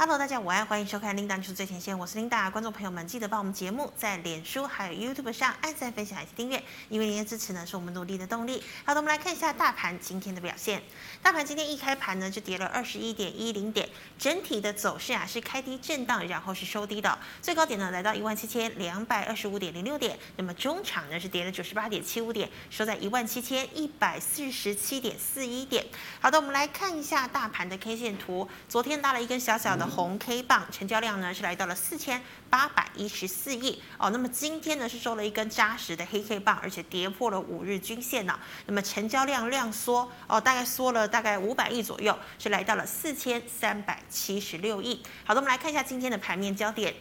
[0.00, 2.48] Hello，大家午安，欢迎收看《Linda 뉴스最前线》，我是 Linda。
[2.52, 8.62] 观众朋友们，记得帮我们节目在脸书还有 YouTube 上按赞、分享以及订阅，因为您的支持呢是我们努力的动力。
[8.84, 10.80] 好的，我们来看一下大盘今天的表现。
[11.20, 25.84] 大盘今天一开盘呢就跌了二十一点一零点，整体的走势啊是开低震荡，然后是收低的，最高点呢来到一万七千两百二十五点零六点，那么中场呢是跌了九十八点七五点，收在一万七千一百四十七点四一点。
[26.20, 29.87] 好的，我们来看一下大盘的 K 线图，昨天拉了一根小小的。
[29.88, 45.02] 红 K 棒成交量呢是来到了四千八百一十四亿哦，那么今天呢是收了一根扎实的黑 K 棒，而且跌破了五日均线呢，那么成交量量缩哦，大概缩了大概五百亿左右，是来到了四千三百七十六亿。
[45.24, 46.94] 好的，我们来看一下今天的盘面焦点。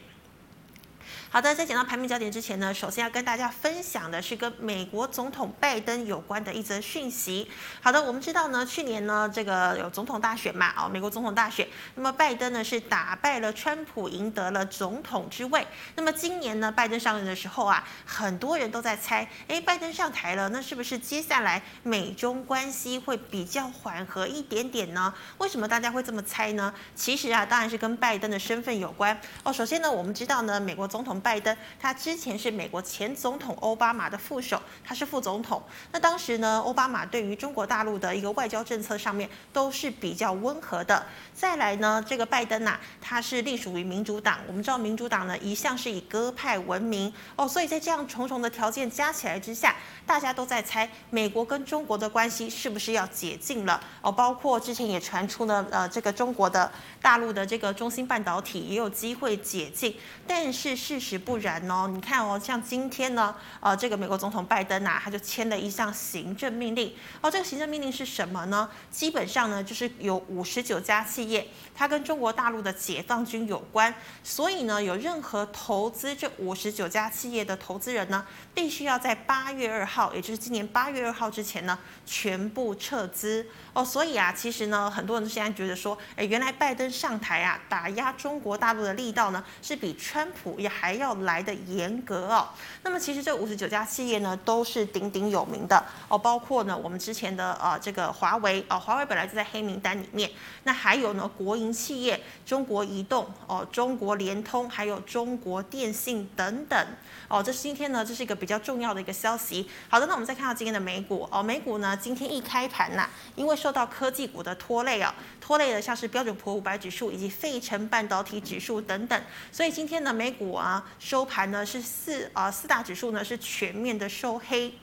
[1.29, 7.51] 好的，在讲到排名焦点之前呢，首先要跟大家分享的是跟美国总统拜登有关的一则讯息。
[7.81, 15.67] 好的，我们知道呢，去年呢这个有总统大选嘛，哦，美国总统大选，那么拜登呢是打败了川普，赢得了总统之位。
[15.95, 25.13] 那么今年呢，拜登上任的时候啊，很多人都在猜，诶，拜登上台了，那是不是接下来美中关系会比较缓和一点点呢？
[25.39, 26.73] 为什么大家会这么猜呢？
[26.95, 29.51] 其实啊，当然是跟拜登的身份有关哦。
[29.51, 31.16] 首先呢，我们知道呢，美国总统。
[31.19, 35.61] 拜登他之前是美国前总统奥巴马的副手，他是副总统。
[35.91, 41.05] 那当时呢，奥巴马对于中国大陆的一个外交政策上面都是比较温和的。
[41.33, 44.39] 再来呢，这个拜登呐、他是隶属于民主党。
[44.47, 54.11] 我们知道民主党呢一向是以鸽派闻名哦，所以在这样重重的条件加起来之下，大家都在猜美国跟中国的关系是不是要解禁了哦。
[54.11, 56.71] 包括之前也传出呢，呃，这个中国的
[57.01, 59.95] 大陆的这个中芯半导体也有机会解禁，
[60.27, 61.06] 但是事实。
[61.09, 67.31] 实不然哦，你看哦，像今天呢，呃，这个美国总统拜登啊，他就签了一项行政命令哦。
[67.31, 68.69] 这个行政命令是什么呢？
[68.91, 78.25] 基本上呢，就是有五十九家企业，它跟中国大陆的解放军有关，所以呢，有任何投资这五十九家企业的投资人呢，
[78.57, 83.85] 必须要在八月二号，也就是今年八月二号之前呢，全部撤资哦。
[83.85, 92.49] 所以啊，其实呢，很多人现在觉得说，哎，原来拜登上台啊，打压中国大陆的力道呢，是比川普也还要来的严格哦。
[92.81, 100.31] 那么其实这五十九家企业呢，都是鼎鼎有名的哦，包括呢我们之前的呃这个华为哦，华为本来就在黑名单里面。
[100.63, 106.87] 那还有呢国营企业中国移动哦、中国联通，还有中国电信等等
[107.27, 107.43] 哦。
[107.43, 109.69] 这是今天呢，这是一个比比较重要的一个消息。
[109.89, 119.21] 好的，那我们再看到今天的美股哦，美股呢今天一开盘呐、因为受到科技股的拖累、哦，拖累的像是标准普尔五百指数以及费城半导体指数等等，
[119.51, 120.81] 所以今天的美股啊。
[120.99, 124.73] 收盘呢是四啊、四大指数呢是全面的收黑。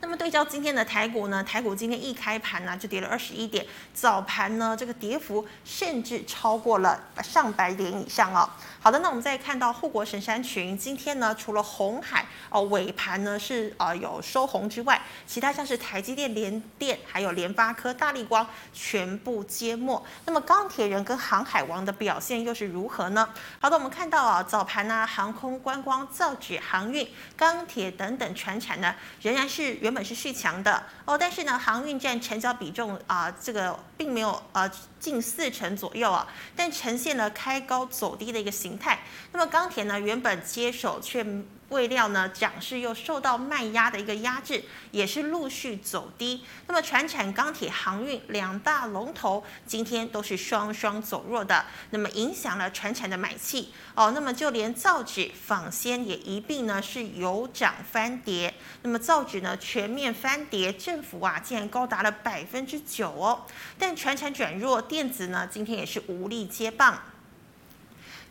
[0.00, 3.64] 那么对照今天的台股呢，台股今天一开盘呢就跌了二十一点，
[3.94, 8.48] 早盘呢这个跌幅甚至超过了上百点以上哦。
[8.82, 20.04] 好的，那我们再看到护国神山群，今天呢除了红海哦尾盘呢是呃有收红之外，其他像是台积电、联电还有联发科、大力光全部皆墨。
[20.26, 23.28] 那么钢铁人跟航海王的表现又是如何呢？
[23.60, 29.92] 好的，我们看到啊早盘呢航空、观光、造纸、航运、钢铁等等船产呢仍然是原。
[29.92, 34.66] 本是续强的哦，但是呢，航运占成交比重啊、这个并没有呃
[34.98, 36.26] 近四成左右啊，
[36.56, 39.00] 但呈现了开高走低的一个形形态。
[39.32, 41.24] 那么钢铁呢，原本接手却。
[41.68, 46.44] 未料呢，涨势又受到卖压的一个压制，也是陆续走低。
[46.66, 54.10] 那么，船产、钢铁、航运两大龙头今天都是双双走弱的，那么影响了船产的买气哦。
[54.10, 58.52] 那么，就连造纸、纺纤也一并呢是由涨翻跌。
[58.82, 63.46] 那么，造纸呢全面翻跌，振幅啊竟然高达了百分之九哦。
[63.78, 67.02] 但船产转弱，电子呢今天也是无力接棒。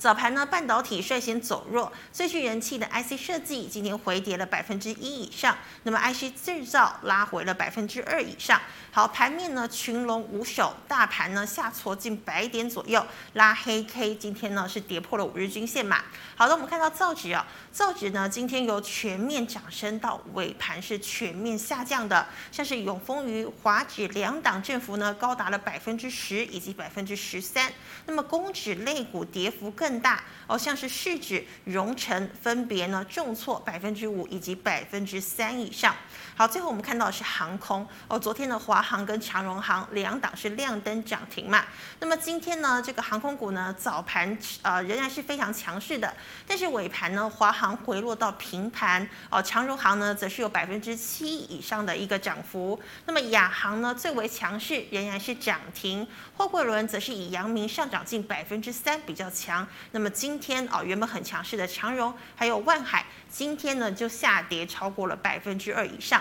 [0.01, 8.59] 早盘呢，半导体率先走弱，最具人气的 IC 设计今天回跌了百分之一以上，那么 IC 制造拉回了百分之二以上。
[8.89, 16.03] 好，盘面呢群龙无首，大盘呢下挫近百点左右，拉黑 K，今天呢是跌破了五日均线嘛。
[16.35, 27.71] 好的，我们看到造纸啊，造纸呢今天由全面涨升到尾盘是全面下降的，像是永丰余、华纸两档振幅呢高达了百分之十以及百分之十三，
[28.07, 35.93] 那么公指类股跌幅更更大哦，像是市值、荣成分别呢重挫百分之五以及百分之三以上。
[36.35, 41.65] 好，最后我们看到的是航空哦，昨天的华航跟长荣航两档是亮灯涨停嘛。
[41.99, 46.11] 那么今天呢，这个航空股呢早盘呃仍然是非常强势的，
[46.47, 52.79] 但是尾盘呢，华航回落到平盘哦，长荣航呢则是有百分之七以上的一个涨幅。
[53.05, 56.07] 那么亚航呢最为强势，仍然是涨停。
[56.37, 59.67] 货柜轮则是以阳明上涨近百分之三比较强。
[59.91, 63.05] 那么今天哦原本很强势的长荣还有万海。
[63.29, 66.20] 今天呢就下跌超过了百分之二以上。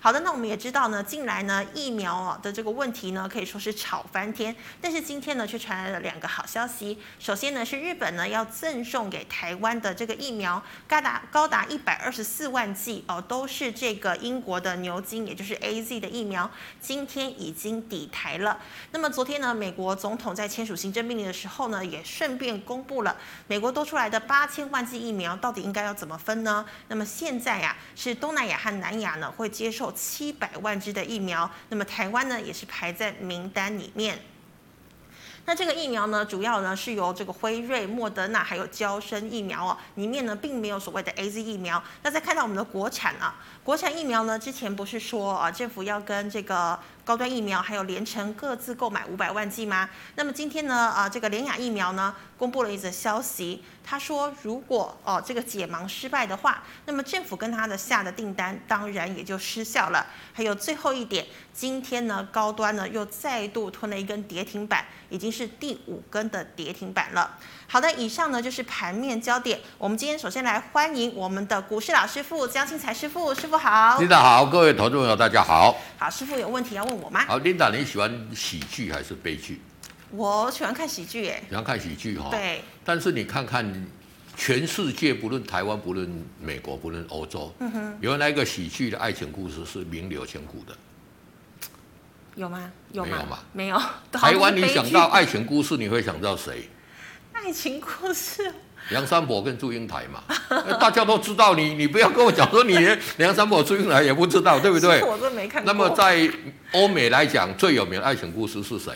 [0.03, 6.97] 好的，那我们也知道呢，近来呢疫苗啊的这个问题呢可以说是炒翻天，但是今天呢却传来了两个好消息。
[7.19, 16.49] 首先呢是日本呢要赠送给台湾的这个疫苗高达高达一百二十四万剂哦，都是这个英国的牛津，也就是 AZ 的疫苗，
[16.79, 18.59] 今天已经抵台了。
[18.89, 23.15] 那么昨天呢，美国总统在签署行政命令的时候呢，也顺便公布了
[23.45, 26.65] 美国多出来的八千万剂疫苗到底应该要怎么分呢？
[26.87, 34.19] 那么现在呀，是东南亚和南亚呢会接受七百万支的疫苗，那么台湾呢也是排在名单里面。
[35.45, 41.81] 那这个疫苗呢，主要呢是由这个辉瑞、莫德纳还有交生疫苗哦，里面呢并没有所谓的 AZ 疫苗。
[42.03, 46.79] 那再看到我们的国产啊，国产疫苗呢，之前不是说啊，政府要跟这个。
[47.11, 49.89] 高端疫苗还有联成各自购买五百万剂吗？
[50.15, 60.07] 那么今天呢，啊，这个联雅疫苗呢，公布了一则消息，他说如果哦这个解盲失败的话，那么政府跟他的下的订单当然也就失效了。
[60.31, 67.37] 还有最后一点，今天呢高端呢又再度吞了一根跌停板，已经是第五根的跌停板了。
[67.71, 69.57] 好的，以上呢就是盘面焦点。
[69.77, 73.97] 我们今天首先来欢迎我们的股市老师傅江庆才师傅，师傅好。
[73.97, 75.77] 领导好，各位投资朋友大家好。
[75.97, 77.23] 好，师傅有问题要问我吗？
[77.25, 79.61] 好，领导你喜欢喜剧还是悲剧？
[80.11, 81.41] 我喜欢看喜剧，哎。
[81.47, 82.27] 喜欢看喜剧哈。
[82.29, 82.61] 对。
[82.83, 83.87] 但是你看看
[84.35, 90.75] 全世界，不论台湾，不论美国，不论欧洲，嗯哼，有那个喜剧的爱情故事是名留千古的。
[92.35, 92.69] 有吗？
[92.91, 93.09] 有吗？
[93.09, 93.39] 没有吗？
[93.53, 93.81] 没有。
[94.11, 96.69] 台湾，你想到爱情故事，你会想到谁？
[97.43, 98.53] 爱情故事，
[98.89, 100.21] 梁山伯跟祝英台嘛，
[100.79, 105.01] 大家都知道你，你不要跟我讲说你连梁山伯、祝英台也不知道，对不对？
[105.01, 105.73] 我都没看过。
[105.73, 106.29] 那么在
[106.73, 108.93] 欧美来讲，最有名的爱情故事是谁？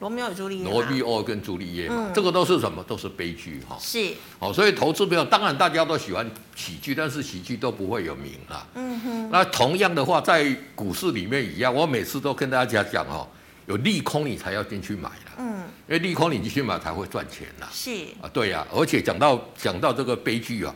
[0.00, 0.68] 罗密欧与朱丽叶。
[0.68, 2.82] 罗密欧跟朱丽叶嘛，这个都是什么？
[2.82, 3.78] 都是悲剧哈。
[3.80, 4.12] 是。
[4.40, 8.66] 好，所以投资朋友当然大家都喜欢喜剧，但是喜剧都不会有名啊。
[8.74, 9.30] 嗯哼。
[9.30, 10.44] 那同样的话，在
[10.74, 13.26] 股市里面一样，我每次都跟大家讲哦。
[13.66, 15.53] 有利空你才要进去买的，嗯，
[15.86, 17.66] 因为利空你进去买才会赚钱呐。
[17.72, 17.90] 是
[18.22, 20.74] 啊，对呀、啊，而且讲到讲到这个悲剧啊，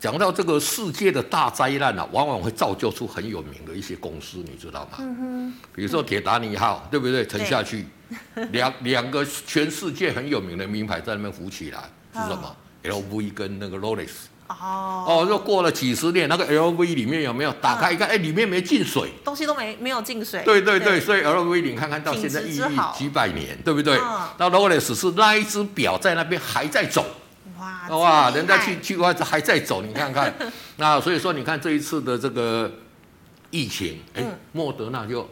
[0.00, 4.98] 讲到这个世界的大灾难啊，往往会造就出很有名的一些公司，你知道吗？
[4.98, 7.24] 嗯哼，比如说铁达尼号，嗯、对不对？
[7.24, 7.86] 沉下去，
[8.50, 14.28] 两两个全世界很有名的名牌在那边浮起来，是什么、哦、？LV 跟那个劳力士。
[14.60, 18.08] 哦哦，又过了几十年，那个 LV 里面有没有打开一看？
[18.08, 20.42] 哎、嗯，里面没进水，东西都没没有进水。
[20.44, 23.96] 对对对，对所以 LV 你看看到现在屹立几百年，对不对？
[23.98, 27.04] 嗯、那 Rolex 是那一只表在那边还在走，
[27.58, 30.32] 哇哇，人家去去外还在走，你看看。
[30.76, 32.70] 那所以说，你看这一次的这个
[33.50, 35.28] 疫情，哎，莫德纳就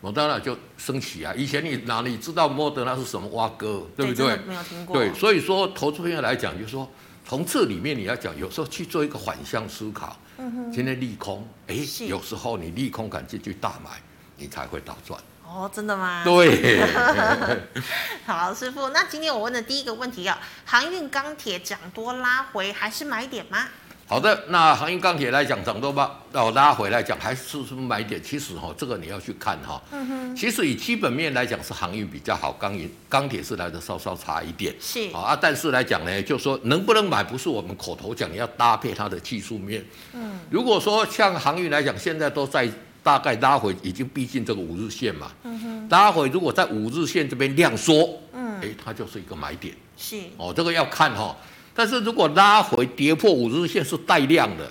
[0.00, 1.32] 莫德纳就升起啊。
[1.36, 4.26] 以前你哪里知道莫德纳是什么蛙哥，对不对？
[4.26, 4.96] 对没有听过。
[4.96, 6.88] 对，所以说投资朋友来讲，就是说。
[7.26, 10.16] 从这里面你要讲，有时候去做一个反向思考。
[10.36, 10.72] 嗯哼。
[10.72, 11.76] 今天利空，哎，
[12.06, 13.90] 有时候你利空敢进去大买，
[14.36, 15.18] 你才会大赚。
[15.46, 16.22] 哦，真的吗？
[16.24, 16.80] 对。
[18.26, 23.68] 好，师傅，那今天我问的第一个问题啊，航运钢铁涨多拉回还是买点吗？
[24.06, 28.22] 好的，那航运钢铁来讲涨多吧，哦，拉回来讲还是什么买点？
[28.22, 29.80] 其实哈，这个你要去看哈。
[29.90, 30.36] 嗯哼。
[30.36, 34.74] 其实以基本面来讲是航运比较好，钢运钢铁是来的稍稍差一点。
[34.78, 35.08] 是。
[35.12, 39.82] 啊，但是来讲呢，就是说能不能买，不是我们口头讲，要搭配它的技术面。
[40.12, 40.38] 嗯。
[40.50, 42.68] 如果说像航运来讲，现在都在
[43.02, 45.32] 大概拉回，已经逼近这个五日线嘛。
[45.44, 45.88] 嗯哼。
[45.88, 49.74] 拉回如果在五日线这边量缩，嗯，哎，它就是一个买点。
[49.96, 50.20] 是。
[50.36, 51.34] 哦，这个要看哈。
[51.74, 54.70] 但是如果拉回跌破五日线是带量的，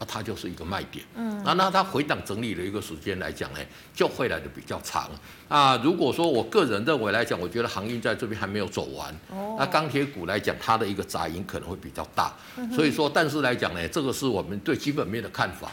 [0.00, 1.04] 那它就是一个卖点。
[1.14, 3.60] 嗯，那那它回档整理的一个时间来讲呢，
[3.94, 5.08] 就会来的比较长。
[5.48, 9.14] 啊，如果说我个人认为来讲，我觉得航运在这边还没有走完。
[9.30, 9.56] 哦。
[9.58, 12.34] 那钢铁股来讲，它的一个杂音可能会比较大。
[12.56, 12.72] 嗯。
[12.72, 15.70] 所以说，但是来讲呢，这个是我们对基本面的看法。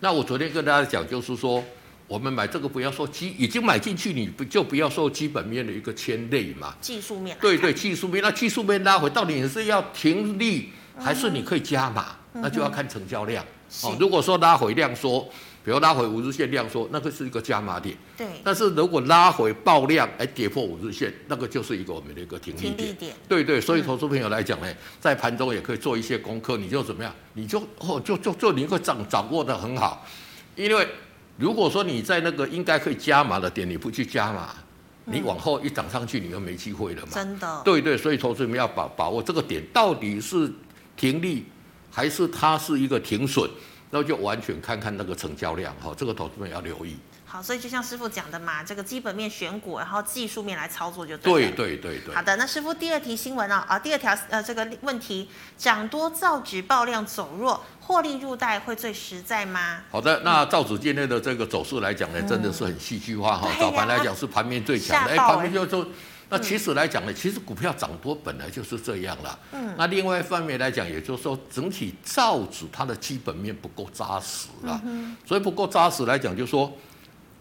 [0.00, 1.62] 那我昨天跟大家讲，就是说。
[2.06, 6.74] 我们买这个不要说基，已经买进去，你不就不要受基本面的一个牵累嘛？
[6.80, 7.36] 技术面。
[7.40, 12.16] 对对，技术面，那技术面拉回，到底你是要停利，还是你可以加码？
[12.34, 13.44] 嗯、那就要看成交量。
[13.82, 15.20] 哦，如果说拉回量缩，
[15.64, 17.96] 比如拉回五日线量缩，那个是一个加码点。
[18.16, 18.26] 对。
[18.44, 22.76] 但是如果拉回爆量，哎，跌破五日线，那个就是一个我们的一个停利点。
[22.76, 23.16] 停利点。
[23.26, 24.66] 对对，所以投资朋友来讲呢，
[25.00, 27.12] 在盘中也可以做一些功课，你就怎么样？
[27.32, 30.06] 你就哦，就就就你会掌掌握的很好。
[30.54, 30.86] 因为
[31.36, 34.54] 如果说你在那个应该可以加码的点，你不去加码，
[35.04, 37.08] 你往后一涨上去，你就没机会了嘛。
[37.12, 37.62] 真的。
[37.64, 40.50] 对对，所以投资人要把把握这个点，到底是
[40.96, 41.44] 停利
[41.90, 43.48] 还是它是一个停损？
[43.90, 46.96] 那就完全看看那个成交量哈，这个投资人要留意。
[47.34, 51.50] 好，所以就像师傅讲的嘛，这个基本面选股，然后技术面来操作就对了。
[51.56, 52.14] 对对对对。
[52.14, 59.80] 好的，那师傅第二题新闻啊，啊，第二条呃这个问题，涨多造纸爆量走弱，获利入袋会最实在吗？
[59.90, 63.50] 好的，那造纸今天的这个走势来讲呢，真的是很戏剧化哈。
[63.58, 65.84] 早盘来讲是盘面最强的，哎，盘面就说。
[66.28, 69.36] 那其实来讲呢，其实股票涨多本来就是这样了。
[69.50, 69.74] 嗯。
[69.76, 74.80] 那另外一方面来讲，也就是说，整体造纸它的基本面不够扎实了。
[74.84, 75.16] 嗯。
[75.26, 76.72] 所以不够扎实来讲，就是说。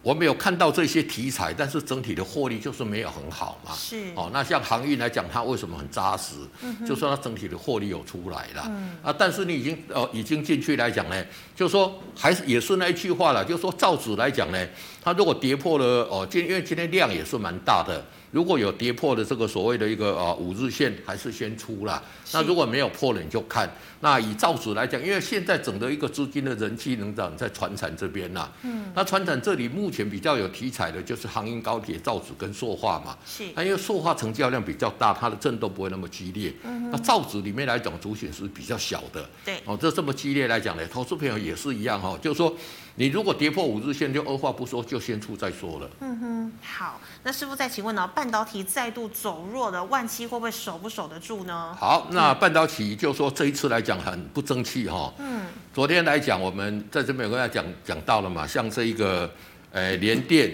[0.04, 3.74] 我们有看到这些题材，但是整体的获利就是没有很好嘛。
[3.74, 4.12] 是。
[4.16, 6.36] 哦，那像航运来讲，它为什么很扎实？
[6.62, 6.86] 嗯。
[6.86, 8.64] 就说它整体的获利有出来了。
[8.68, 8.98] 嗯。
[9.02, 14.68] 啊，但是你已经呃已经进去来讲呢，就说还是也是那一句话了，就说造纸来讲呢，
[15.02, 18.06] 它如果跌破了哦，今因为今天量也是蛮大的。
[18.34, 22.02] 如果有跌破的这个所谓的一个呃五日线，还是先出啦。
[22.32, 23.72] 那如果没有破了，你就看。
[24.00, 28.50] 那以造纸来讲，因为现在整个一个资金的人气能涨在船产这边呐。
[28.64, 28.92] 嗯。
[28.96, 33.16] 那船产这里目前比较有题材的就是航运、高铁、造纸跟塑化嘛。
[33.24, 33.44] 是。
[33.54, 36.52] 那因为塑化成交量比较大，它的震动不会那么激烈。
[36.64, 36.90] 嗯。
[36.90, 39.30] 那造纸里面来讲，族群是比较小的。
[39.46, 39.62] 对。
[39.66, 42.52] 哦，这这么激烈来讲呢，投资朋友也是一样哈，就是说。
[42.96, 45.90] 你如果跌破五日线，就二话不说就先出再说了。
[46.02, 48.08] 嗯哼，好，那师傅再请问呢？
[48.08, 51.76] 半导体再度走弱的万七会不会守不守得住呢？
[51.80, 55.12] 好，那半导体就说这一次来讲很不争气哈。
[55.18, 55.48] 嗯。
[55.74, 59.32] 昨天来讲，我们在这边有跟大家讲讲到了嘛，像这一个，
[59.72, 60.54] 呃，联电。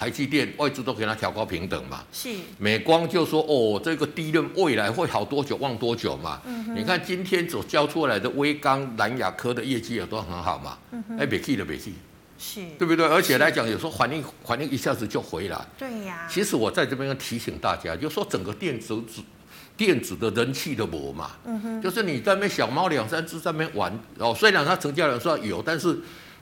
[0.00, 2.30] 台积电外资都给它调高平等嘛，是。
[2.56, 11.92] 美光就说哦，这个第一任未来会好多久望多久嘛，嗯、你看今天所交出来的微刚、南雅科的业绩也都很好嘛，哎、嗯，别气了别气，
[12.38, 12.62] 是。
[12.78, 13.06] 对不对？
[13.06, 16.26] 而且来讲，有时候反应反应一下子就回来，对呀。
[16.30, 18.98] 其实我在这边要提醒大家，就说整个电子
[19.76, 25.98] 电子的人气的膜嘛，嗯哼，就是你在那边小猫两三只在那边玩哦，虽然它成交量算有，但是。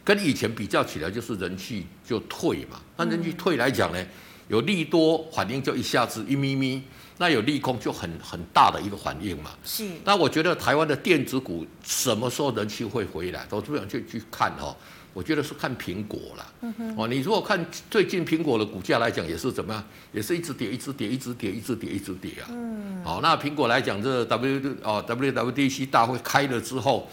[0.09, 2.81] 跟以前比较起来，就是人气就退嘛。
[2.97, 4.03] 那人气退来讲呢，
[4.49, 6.83] 有利多反应就一下子一咪咪，
[7.19, 9.51] 那有利空就很很大的一个反应嘛。
[9.63, 9.87] 是。
[10.07, 13.47] 那我觉得台湾的电子股什么时候人气会回来？
[13.51, 14.75] 我这边去去看哦。
[15.13, 16.53] 我觉得是看苹果了。
[16.97, 19.85] 哦，你如果看最近苹果的股价来讲，也是怎么样？
[20.13, 22.49] 也是一直跌，一直跌，一直跌，一直跌，一直跌啊。
[22.49, 23.05] 嗯。
[23.05, 27.07] 好，那苹果来讲，这 W 哦 WWDC 大会开了之后。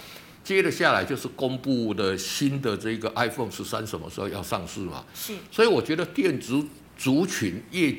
[0.45, 5.03] 接着下来就是公布的新的这个 iPhone 十三什么时候要上市嘛？
[5.15, 6.63] 是，所以我觉得电子
[6.95, 7.95] 族群业，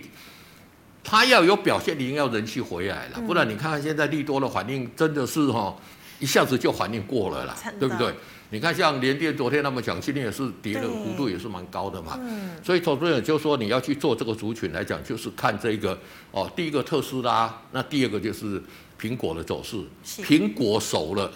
[1.02, 5.76] 它要有表现，你要人气回来了，不然你看看现在利多的反应真的是哈，
[6.20, 8.14] 一下子就反应过了啦，对不对？
[8.50, 12.16] 你看像联电昨天那么讲，今天也是跌的幅度也是蛮高的嘛。
[12.62, 15.98] 所以投资人就说你要去做这个族群来讲，就是看这个
[16.30, 18.62] 哦，第一个特斯拉，那第二个就是
[19.00, 19.76] 苹果的走势，
[20.22, 21.28] 苹果熟了。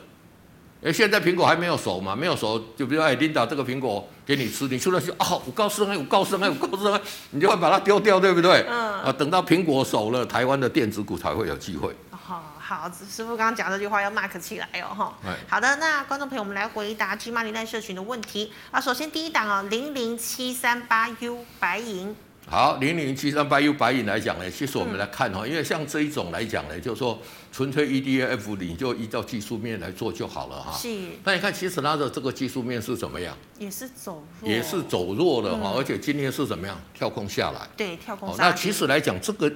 [0.82, 2.16] 哎，现在苹果还没有熟嘛？
[2.16, 7.00] 没有熟，就比如说，哎，领导这个苹果给你吃，你吃了就啊，我告诉你，我告诉你，我告诉你，
[7.32, 8.64] 你就会把它丢掉，对不对？
[8.66, 9.02] 嗯。
[9.02, 11.94] 啊，等到苹果熟了，台湾的电子股才会有机会。
[12.10, 15.14] 好，好，师傅刚刚讲这句话要 mark 起来哦，哈。
[15.48, 18.80] 好的，那观众朋友，我们来回答 GMoney LINE 社群的问题啊。
[18.80, 22.16] 首先第一档哦，零零七三八 U 白银。
[22.50, 27.16] 好，零零七三八 U 白银来讲呢，其实我们来看哈，因为像这一种来讲呢，就是说
[27.52, 30.76] 纯粹 EDF，你就依照技术面来做就好了哈。
[30.76, 30.88] 是。
[31.22, 33.36] 那你看，其实它的这个技术面是怎么样？
[33.60, 34.50] 也是走弱。
[34.50, 36.76] 也是走弱的哈，而且今天是怎么样？
[36.92, 37.60] 跳空下来。
[37.76, 38.34] 对，跳空。
[38.36, 39.48] 那其实来讲，这个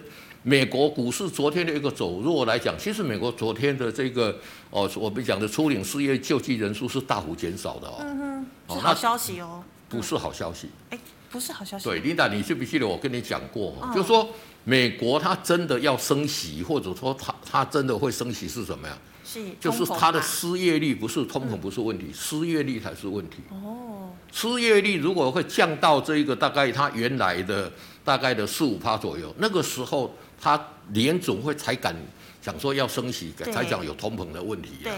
[0.44, 4.38] 美国股市昨天的一个走弱来讲，其实美国昨天的这个
[4.70, 7.96] 哦，我们讲的初领失业救济人数是大幅减少的哦。
[7.98, 8.46] 嗯哼。
[8.68, 9.64] 是好消息哦。
[9.88, 10.68] 不是好消息。
[10.90, 10.98] 哎。
[11.34, 11.82] 不是好消息。
[11.82, 14.30] 对，琳达，你记不记得我跟你讲过，哦、就是说
[14.62, 18.96] 美国它真的要升息，或者说它它真的会升息是什么呀？
[19.24, 23.38] 是，就是它的失业率不是通膨不是问题，嗯、失业率才是问题。
[23.50, 24.12] 哦。
[24.30, 27.72] 失业率如果会降到这一个大概它原来的
[28.04, 31.96] 大概的四五趴左右，那个时候它联总会才敢
[32.40, 34.68] 讲说要升息，才讲有通膨的问题。
[34.84, 34.92] 对。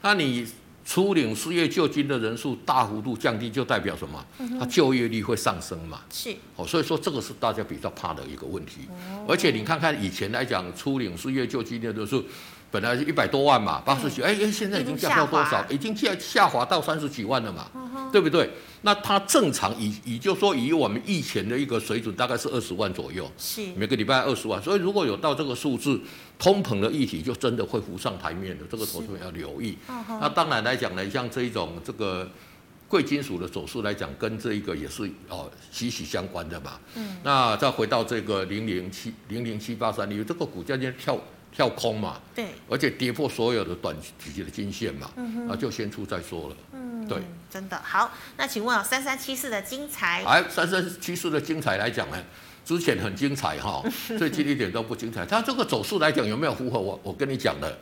[0.00, 0.46] 那你。
[0.84, 4.24] 初领失业救济的人数大幅度降低，就代表什么？
[4.58, 6.00] 它就业率会上升嘛？
[6.10, 6.34] 是。
[6.56, 8.88] 哦，所以说这个是大家比较怕的一个问题。
[9.28, 12.24] 而且你看看以前来讲，初领失业救济的人数
[12.70, 15.64] 本来是一百多万嘛，八十几，哎哎，现在已经降到多少？
[15.70, 17.68] 已经降下滑到三十几万了嘛。
[18.10, 18.50] 对不对？
[18.82, 24.60] 那它正常以以就说以我们以前的一个水准，大概是二十万左右，是每个礼拜二十万。
[24.62, 25.98] 所以如果有到这个数字，
[26.42, 29.78] 通膨的议题就真的会浮上台面的，这个投资人要留意。
[30.20, 32.28] 那当然来讲呢，像这一种这个
[32.88, 36.80] 贵金属的走势来讲，跟这一个也是哦息息相关的嘛。
[36.96, 37.18] 嗯。
[37.22, 41.16] 那再回到这个零零七零零七八三零，这个股价今天跳。
[41.54, 47.18] 跳空嘛，对，而且跌破所有的短期的均线嘛，嗯那就先出再说了，嗯，对，
[47.50, 48.10] 真的好。
[48.38, 52.16] 那请问啊，三三七四的精彩，哎，三三七四的精彩来讲呢？
[52.64, 53.82] 之前很精彩哈，
[54.16, 55.26] 最近一点都不精彩。
[55.26, 57.76] 它这个走势来讲有没有符合我我跟你讲的？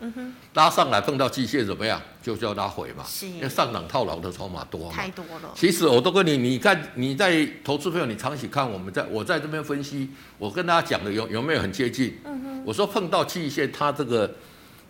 [0.54, 2.00] 拉上来碰到季线怎么样？
[2.22, 3.04] 就叫拉回嘛。
[3.22, 4.96] 因为上涨套牢的筹码多嘛。
[4.96, 5.52] 太多了。
[5.54, 10.08] 其实我都跟你，你看你在投资朋友，你长期看我们在我在这边分析，
[10.38, 12.18] 我跟大家讲的有有没有很接近？
[12.64, 14.34] 我说碰到季线，它这个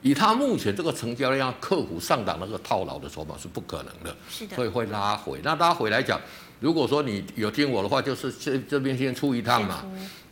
[0.02, 4.16] 以它目前这个成交量克服上涨那个套牢的筹码是不可能的。
[4.30, 4.54] 是的。
[4.54, 5.40] 所以会拉回。
[5.42, 6.20] 那拉回来讲。
[6.60, 9.82] 如果说你有听我的话，就是这这边先出一趟嘛，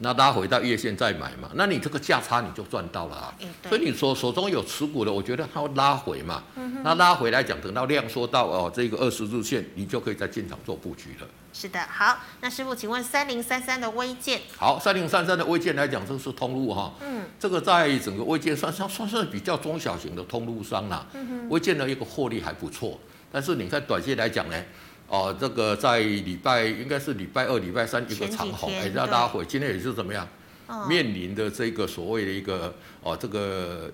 [0.01, 3.35] 那拉回到月线再买嘛，那你这个价差你就赚到了啊。
[3.67, 6.45] 所以你说手中有持股的，我觉得它会拉回嘛，
[6.85, 11.27] 那拉回来讲，等到量缩到哦这个二十日线，你就可以在进场做布局了。
[11.51, 23.01] 是的，好，那师傅，请问三零三三的微健，好，三零三三的微健来讲，这是通路哈，嗯，这个在整个微健算算算是比较中小型的通路商啦，嗯哼，微健的一个获利还不错，
[23.33, 24.63] 但是你看短线来讲呢？
[25.09, 29.45] 哦，这个在礼拜应该是礼拜二、礼拜三一个长红，哎，让大家回。
[29.45, 30.29] 今天也是怎么样？
[30.67, 33.91] 哦、面临的这个所谓的一个哦，这个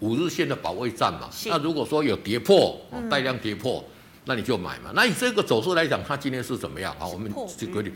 [0.00, 1.30] 五日线的保卫战嘛。
[1.46, 3.92] 那如果说有跌破，哦，带量跌破，嗯、
[4.26, 4.90] 那你就买嘛。
[4.94, 6.94] 那以这个走势来讲，它今天是怎么样？
[6.98, 7.90] 啊，我们举个你。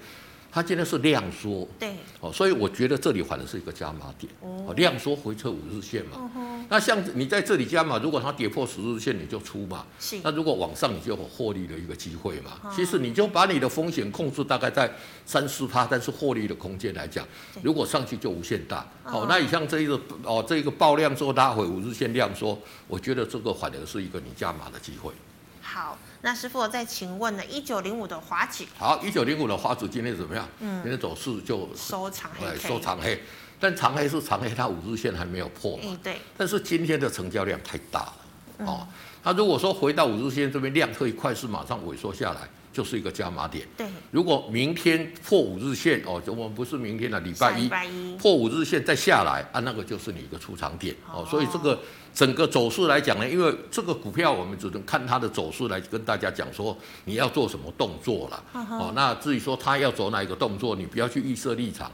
[0.50, 6.30] 它今天是量缩，对，哦，所以我觉得这里反而是一个加码点，哦，量缩回撤五日线嘛，
[6.68, 12.52] 那像你在这里加码，如果它跌破十日线，你就出嘛，是，那如果往上，你就有获利的一个机会嘛。
[12.64, 14.90] 嗯、其实你就把你的风险控制大概在
[15.26, 17.26] 三四趴，但是获利的空间来讲，
[17.62, 25.12] 如果上去就无限大，好、哦，那你像这一个哦，这一个爆量之后拉回五日线量缩，我觉得这个反而是一个你加码的机会。
[25.60, 30.46] 好，那师傅我再请问呢，一九零五的华指，好，一九零五的华指今天怎么样？
[30.60, 33.20] 嗯，今天走势就收长黑，收长黑，
[33.58, 35.82] 但长黑是长黑，它五日线还没有破嘛？
[35.86, 36.16] 嗯，对。
[36.36, 38.14] 但是今天的成交量太大了，
[38.58, 38.86] 嗯、哦，
[39.22, 42.40] 那如果说回到五日线这边量可以快速马上萎缩下来。
[42.74, 43.64] 就是一个加码点。
[43.76, 51.24] 对，如果明天破五日线哦，就我们不是明天的礼拜一，拜一破五日线再下来啊，那个就是你一个出场点哦。
[51.30, 51.78] 所以这个
[52.12, 58.42] 整个走势来讲呢，因为这个股票我们只能看它的走势来跟大家讲说你要做什么动作了。
[58.52, 61.92] 哦，那至于说它要走哪一个动作，你不要去预设立场。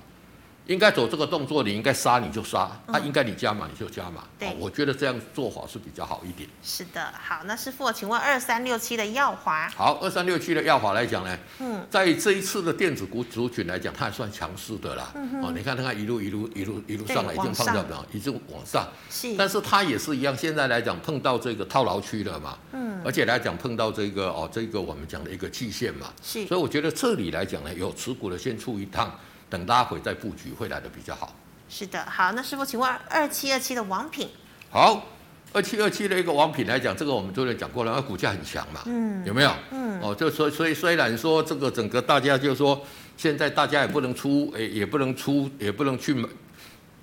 [0.71, 4.23] 应该走这个动作，你应该杀你就杀，他、嗯啊、应该你加码你就加码。
[4.39, 6.49] 对、哦，我觉得这样做法是比较好一点。
[6.63, 9.69] 是的，好，那师傅，请问二三六七的耀华？
[9.71, 15.11] 好，二三六七的耀华来讲呢，嗯，在这一次的电子股族群来讲，它还算强势的啦。
[15.17, 18.87] 嗯哼哦，你看它一路一路一路一路上来，已经碰到了，已经往上。
[19.11, 22.57] 是，但是它也是一样，现在来讲碰到这个套牢区了嘛。
[22.71, 26.13] 嗯，而且来讲碰到这个哦，这个我们讲的一个季线嘛。
[26.23, 29.13] 是，所以我觉得这里来讲呢，有持股的先出一趟。
[29.51, 31.35] 等拉回再布局会来的比较好。
[31.69, 34.29] 是的，好，那师傅，请问二七二七的王品？
[34.71, 35.07] 好，
[35.53, 39.53] 二七二七的一个王品来讲，这个我们昨天讲过了，那股价很强嘛，嗯，有没有？
[39.71, 42.81] 嗯，哦，就所以所以虽然说这个整个大家就说
[43.17, 46.29] 现在大家也不能出，诶，也不能出，也不能去买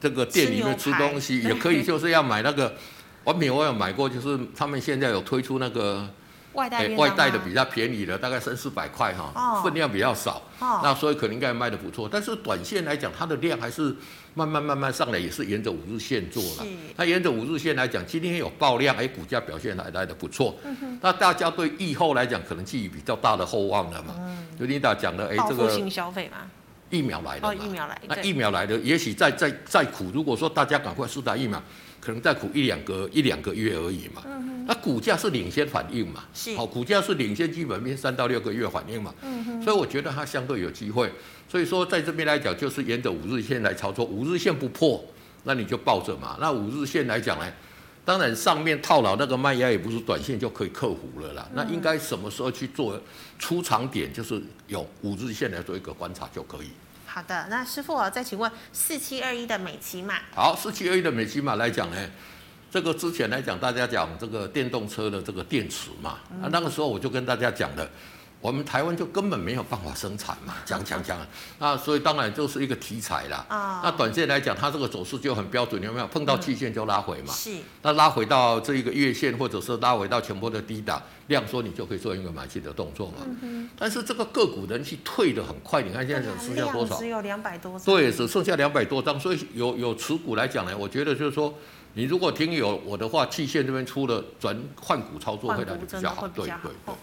[0.01, 2.75] 这个店里面吃东西，也可以就是要买那个
[3.25, 6.09] 王品，我有买过，就是他们现在有推出那个。
[6.57, 12.09] 外带、欸、外带的比较便宜的，大概三四百块哈，哦、分量比较少，哦、那所以可能应该卖的不错。
[12.11, 13.95] 但是短线来讲，它的量还是
[14.33, 16.65] 慢慢慢慢上来，也是沿着五日线做了。
[16.97, 20.57] 它沿着五日线来讲，今天有爆量，哎、欸，股价表现还来的不错。
[20.63, 24.15] 嗯、哼那大家对疫后来讲，可能寄予比较大的厚望了嘛。
[24.59, 26.49] 就琳达讲的，哎、欸，这个性消费嘛，
[26.89, 31.61] 疫苗来了，哦，疫苗来，那疫苗来的，也许再再再苦，如果说大家赶快施打疫苗。
[31.99, 34.21] 可能再苦一两个一两个月而已嘛，
[34.67, 41.11] 那股价是领先反应嘛，是好，股价是领先基本面三到六个月反应嘛，嗯、哼所以我觉得它相对有机会，
[41.49, 45.03] 所以说在这边来讲，就是沿着五日线来操作，五日线不破，
[45.45, 46.37] 那你就抱着嘛。
[46.39, 47.49] 那五日线来讲呢，
[48.03, 53.01] 当然上面套牢那个卖压也不是短线就可以克服了啦，嗯、那应该什么时候去做
[53.39, 56.67] 出场点，就是用五日线来做一个观察就可以。
[57.05, 60.15] 好的，那师傅我再请问四七二一的美琪玛。
[60.35, 61.97] 好，四七二一的美琪玛来讲呢，
[62.77, 67.89] 这个之前来讲，大家讲这个电动车的这个电池嘛，啊，那个时候我就跟大家讲的，
[68.47, 71.19] 我们台湾就根本没有办法生产嘛，讲 讲讲，
[71.59, 73.45] 那所以当然就是一个题材啦。
[73.49, 77.33] 啊，那短线来讲，它这个走势就很标准，你有没有碰到季线就拉回嘛？
[77.33, 77.57] 是。
[77.81, 83.15] 那拉回到这一个月线，或者是拉回到前波的低档，量缩你就可以做一个买进的动作嘛。
[83.41, 83.69] 嗯。
[83.77, 86.97] 但是这个个股人气退的很快，你看现在只剩下多少？
[86.97, 87.83] 只有两百多张。
[87.83, 91.53] 对，只剩下两百多张，所以有有持股来讲呢，我觉得就是说，
[91.95, 96.25] 你如果听有我的话，季线这边出了转换股操作会来的比较好。
[96.29, 96.95] 对对对。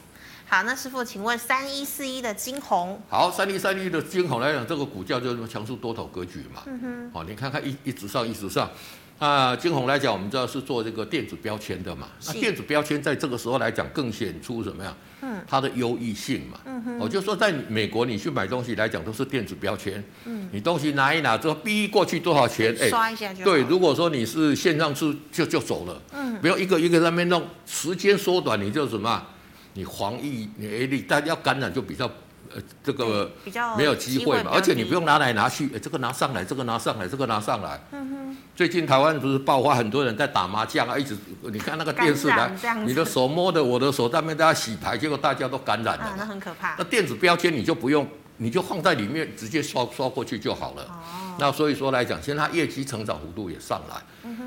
[0.46, 3.00] 好，那师傅，请问三一四一的晶宏。
[3.08, 6.62] 好，三一三一的晶宏来讲，这个股价就是强势多头格局嘛。
[6.66, 7.10] 嗯哼。
[7.12, 8.70] 好，你看看一一直上一直上，
[9.18, 12.08] 啊，晶宏来讲，我们知道是做这个电子标签的嘛。
[12.26, 14.94] 那电子标签在这个时候来讲，更显出什么呀？
[15.22, 15.42] 嗯。
[15.48, 16.60] 它的优异性嘛。
[16.66, 16.98] 嗯哼。
[16.98, 20.04] 我就说，在美国你去买东西来讲，都是电子标签。
[20.26, 20.48] 嗯。
[20.52, 22.76] 你东西拿一拿之后，逼过去多少钱？
[22.80, 22.88] 哎。
[22.90, 23.42] 刷一下就。
[23.42, 26.00] 对，如果说你是线上是就就走了。
[26.12, 26.38] 嗯。
[26.40, 29.26] 不要一个一个在那边弄，时间缩短，你就什么？
[29.74, 32.06] 你防疫，你 A 力，但要感染就比较，
[32.54, 34.50] 呃，这个比较没有机会嘛。
[34.54, 37.80] 而且你不用拿来拿去，这个拿上来，这个拿上来，这个拿上来。
[37.92, 38.36] 嗯哼。
[38.56, 42.52] 最近台湾不是爆发很多人在打麻将啊，一直你看那个电视台，
[42.86, 46.04] 你的手摸的我的手，上面大家洗牌，结果大家都感染了。
[46.04, 46.76] 啊，那很可怕。
[46.78, 48.06] 那电子标签你就不用，
[48.36, 50.82] 你就放在里面，直接刷刷过去就好了。
[50.84, 51.34] 哦。
[51.40, 53.96] 那所以说来讲，现在它业绩成长幅度也上来。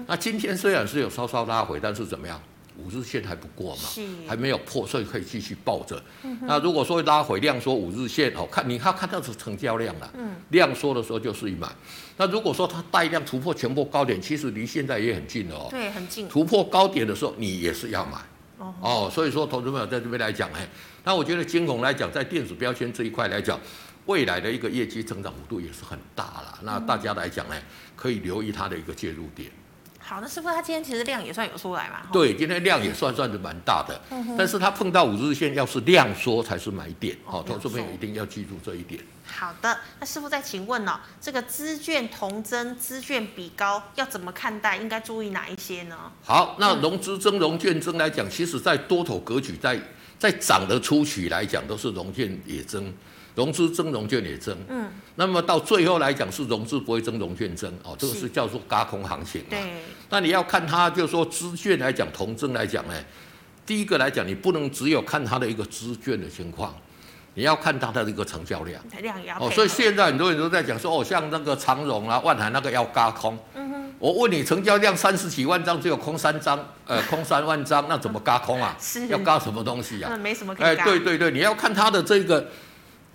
[0.08, 2.42] 那今天虽然是有稍稍拉回，但是怎么样？
[2.78, 3.84] 五日线还不过嘛，
[4.28, 6.02] 还没有破，所以可以继续抱着。
[6.24, 11.68] 嗯、那如果说拉回量缩五日线哦，看你看看到是成交量了，嗯、量缩的时候就是一买。
[12.18, 15.68] 那如果说它带量突破前波高点，其实离现在也很近哦。
[15.70, 16.28] 对，很近。
[16.30, 18.18] 突破高点的时候，你也是要买。
[18.58, 20.68] 哦，哦，所以说投资朋友在这边来讲，哎，
[21.04, 23.60] 那我觉得金融来讲，在电子标签这一块来讲，
[24.08, 26.60] 未来的一个业绩增长幅度也是很大了。
[26.64, 27.56] 那大家来讲呢，
[27.96, 29.52] 可以留意它的一个介入点。
[30.08, 32.08] 好，那师傅他今天其实量也算有出来嘛？
[32.14, 37.18] 对，今天量也算算是蛮大的，嗯、但是他碰到五日线，要是量缩才是买点。
[37.26, 39.04] 好、哦，投资朋友一定要记住这一点。
[39.26, 44.78] 好的，那师傅再请问哦，这个资券同增、资券比高要怎么看待？
[44.78, 45.98] 应该注意哪一些呢？
[46.24, 49.78] 好，那融资增、融券增来讲，其实在多头格局在
[50.18, 52.94] 在涨的初期来讲，都是融券也增。
[53.38, 54.58] 融资增，融券也增。
[54.68, 59.48] 嗯，那么到最后来讲是融资不会增，融券增哦，这个是叫做轧空行情嘛。
[59.52, 59.74] 对。
[60.10, 62.94] 那你要看它，就是说资券来讲，同增来讲呢，
[63.64, 66.76] 第一个来讲，你不能只有看它的一个资券的情况，
[67.36, 68.84] 你要看它的一个成交量。
[69.04, 69.38] 量也要。
[69.38, 73.38] 哦，所以现在很多人都在讲说，哦，像那个长荣啊、万海那个要加空。
[73.54, 73.92] 嗯哼。
[74.00, 78.76] 我问你，成交量三十几万张，只有空三张，呃，空三万张，那怎么加空啊？
[78.82, 79.06] 是。
[79.10, 80.10] 要加什么东西啊？
[80.12, 80.66] 那没什么可以。
[80.66, 82.50] 哎，对对对，你要看它的这个。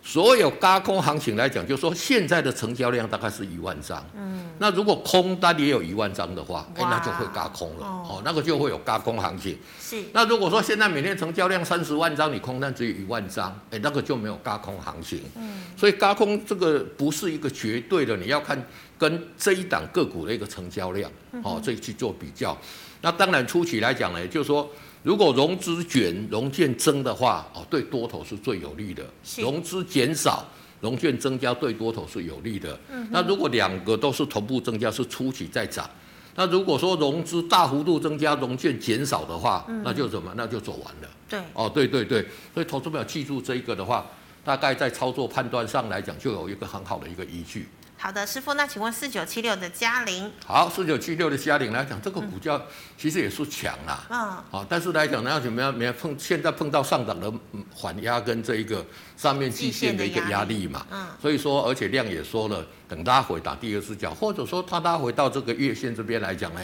[0.04, 4.04] 所有轧空行情来讲，就是说现在的成交量大概是一万张。
[4.16, 7.86] 嗯，那如果空单也有一万张的话，哎，那就会轧空了。
[7.86, 9.56] 哦，那个就会有轧空行情。
[9.80, 10.02] 是。
[10.12, 15.22] 那如果说现在每天成交量三十万张，你空单只有一万张，哎，那个就没有轧空行情。
[15.36, 15.62] 嗯。
[15.76, 18.60] 所以轧空这个不是一个绝对的，你要看
[18.98, 21.08] 跟这一档个股的一个成交量，
[21.44, 22.58] 哦，这去做比较。
[23.02, 24.68] 那当然初期来讲呢，就是说。
[25.02, 29.02] 如果融资卷、融券增的话，哦，对多头是最有利的；
[29.36, 30.46] 融资减少、
[30.80, 32.78] 融券增加，对多头是有利的。
[32.90, 35.88] 嗯、那如果两个都是同步增加，是初期在涨。
[36.34, 40.32] 那如果说融资大幅度增加，融券减少的话，嗯、那就什么？
[40.36, 41.08] 那就走完了。
[41.28, 44.06] 对，哦，对对对，所以投资朋友记住这一个的话，
[44.44, 47.68] 大概在操作判断上来讲，就有一个很好的一个依据。
[47.96, 50.28] 好的，师傅，那请问四九七六的佳凌？
[50.44, 52.60] 好，四九七六的佳凌来讲，这个股价
[52.98, 54.04] 其实也是强啦。
[54.10, 54.18] 嗯。
[54.50, 55.72] 好，但是来讲呢，要怎么样？
[55.72, 57.32] 没有碰，现在碰到上涨的
[57.72, 58.84] 缓压跟这一个
[59.16, 60.84] 上面季线的一个压力嘛。
[60.90, 61.06] 嗯。
[61.20, 66.60] 所以说，而且量也说了，等拉回打第二只脚，或者说它拉回到这个月线这边来讲呢，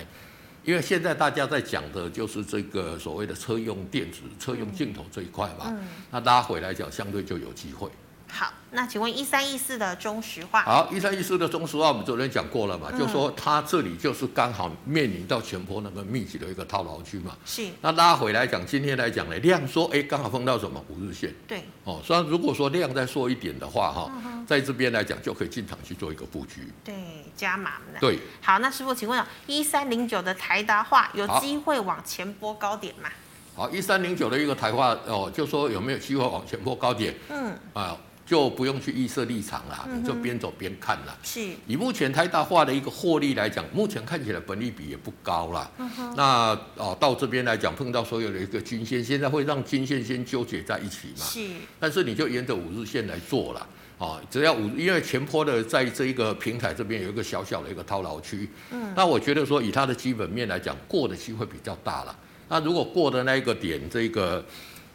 [0.68, 5.64] 因为现在大家在讲的就是这个所谓的车用电子、车用镜头这一块嘛。
[5.68, 5.78] 嗯。
[6.10, 7.88] 那拉回来讲，相对就有机会。
[8.30, 10.62] 好，那请问一三一四的中石化？
[10.62, 17.36] 好，一三一四的中石化，我们昨天讲过了嘛，嗯、就说它这里就是刚好面临到前波那个密集的一个套牢区嘛。
[17.46, 17.66] 是。
[17.80, 21.34] 那拉回来讲，今天来讲呢，量缩，哎，刚好碰到什么五日线。
[21.46, 21.64] 对。
[21.84, 26.70] 哦，所以如果说量再缩一点的话，哈、嗯，在这边来讲就可以进场去做一个布局。
[26.84, 26.94] 对，
[27.34, 27.98] 加码的。
[27.98, 28.18] 对。
[28.42, 33.08] 好，那师傅，请问一三零九的台达化有机会往前波高点吗？
[33.56, 37.14] 好，一三零九的一个台化哦，就说有没有机会往前波高点？
[37.30, 37.58] 嗯。
[37.72, 37.96] 啊。
[38.28, 41.18] 就不用去预设立场了，你就边走边看了。
[41.22, 41.40] 是。
[41.66, 45.70] 以目前台大化的一个获利来讲，目前看起来本利比也不高啦。
[45.78, 46.14] 嗯哼。
[46.14, 51.24] 那哦，到这边来讲，碰到所有的一个均线，现在会让均线先纠结在一起嘛？
[51.24, 51.40] 是。
[51.80, 53.66] 但是你就沿着五日线来做了，
[53.98, 58.50] 啊，只要五，因为前坡的在这一个平台这边有一个小小的一个套牢区。
[58.70, 58.92] 嗯。
[58.94, 62.14] 那我觉得说，以它的基本面来讲，过的机会比较大了。
[62.50, 64.44] 那如果过的那一个点，这个。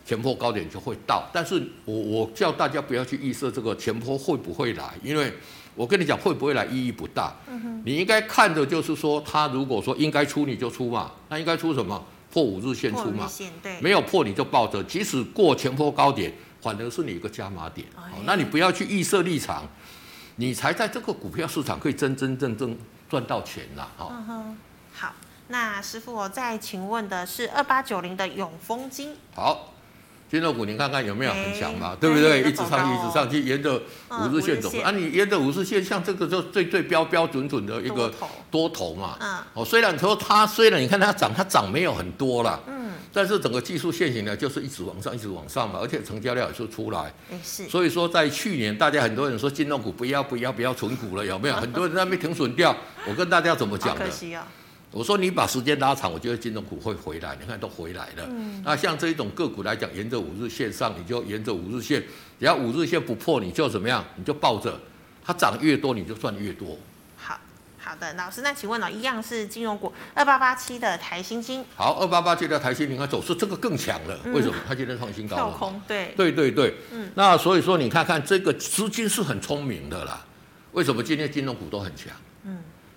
[0.05, 1.27] 前坡高点就会到。
[1.33, 5.33] 但是我我叫大家不要去预设这个前坡会不会来，因为
[5.75, 7.33] 我跟你讲会不会来意义不大。
[7.47, 12.03] 嗯你应该看的就是说，它如果说应该出你就出嘛，那应该出什么？
[12.31, 13.29] 破五日线出嘛，
[13.79, 17.85] 没有破你就抱着，即使过前坡高点，反而是你一个加码点。
[18.25, 19.67] 那你不要去预设立场，
[20.37, 22.75] 你才在这个股票市场可以真真正正
[23.07, 23.87] 赚到钱啦。
[23.99, 24.57] 嗯
[24.93, 25.13] 好，
[25.49, 29.15] 那师傅我再请问的是二八九零的永丰金。
[29.35, 29.72] 好。
[30.29, 31.95] 金融股，你看看有没有很强嘛？
[31.99, 32.41] 对不对？
[32.41, 34.69] 一直上去，一直上去，沿着五日线走。
[34.81, 38.12] 啊，你沿着五日线，像这个就最最标标准准的一个
[38.49, 39.15] 多头嘛。
[39.19, 39.38] 嗯。
[39.53, 42.59] 哦，虽然说它虽然你看它涨，它涨没有很多啦。
[42.67, 42.93] 嗯。
[43.13, 47.13] 但是整个技术线型呢，就是一直往上，一直往上嘛，而且成交量也是出来。
[47.43, 47.69] 是。
[47.69, 51.55] 所以说，在去年，大家很多人说金融股不要不要不要存股了，有没有？
[51.55, 52.75] 很多人在那边停损掉。
[53.07, 54.05] 我跟大家怎么讲的？
[54.05, 54.47] 可惜啊。
[54.93, 57.36] 我说你把时间拉长，我觉得金融股会回来。
[57.41, 58.27] 你看都回来了。
[58.29, 61.99] 嗯、那像这一种个股来讲，沿着五日线上，你就沿着五日线，
[62.39, 64.06] 只要五日线不破，你就怎么样？
[64.15, 64.79] 你就抱着，
[65.25, 66.77] 它涨越多，你就赚越多。
[67.17, 67.39] 好
[67.79, 71.65] 好的，老师，那请问呢，一样是金融股二八八七的台新金。
[71.75, 74.15] 好，二八八七的台新金，你看走势这个更强了。
[74.25, 74.56] 嗯、为什么？
[74.67, 75.41] 它今天创新高了。
[75.41, 76.13] 跳空，对。
[76.15, 76.75] 对对对。
[76.91, 77.10] 嗯。
[77.15, 80.23] 那所以说，你看看这个资金是很聪明的啦。
[80.73, 82.13] 为什么今天金融股都很强？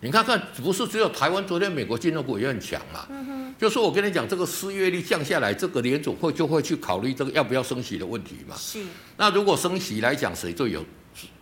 [0.07, 0.09] 嗯。
[0.09, 3.07] 你看看，不是只有台湾，昨天美国金融股也很强嘛。
[3.11, 3.55] 嗯哼。
[3.59, 8.55] 就是我跟你讲，这个失业率降下来，这个联总会就会去考虑这个要不要升息的问题嘛。
[8.57, 8.85] 是。
[9.17, 10.85] 那如果升息来讲，谁最有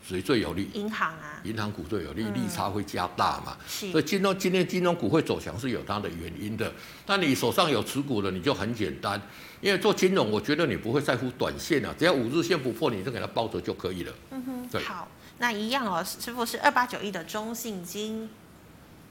[0.07, 0.70] 谁最有利？
[0.74, 1.40] 银行啊。
[1.42, 3.57] 银行股最有利，利差会加大嘛。
[3.66, 3.90] 是。
[3.90, 6.72] 所以金融今天金融股会走强是有它的原因的。
[7.05, 9.20] 但你手上有持股的，你就很简单，
[9.61, 14.12] 因为做金融，我觉得你不会在乎短线啊，只要五日线不破，你就给它抱着就可以了。
[14.31, 14.68] 嗯哼。
[14.70, 14.83] 对。
[14.85, 18.31] 好，那一样哦，师傅是二八九一的中信金。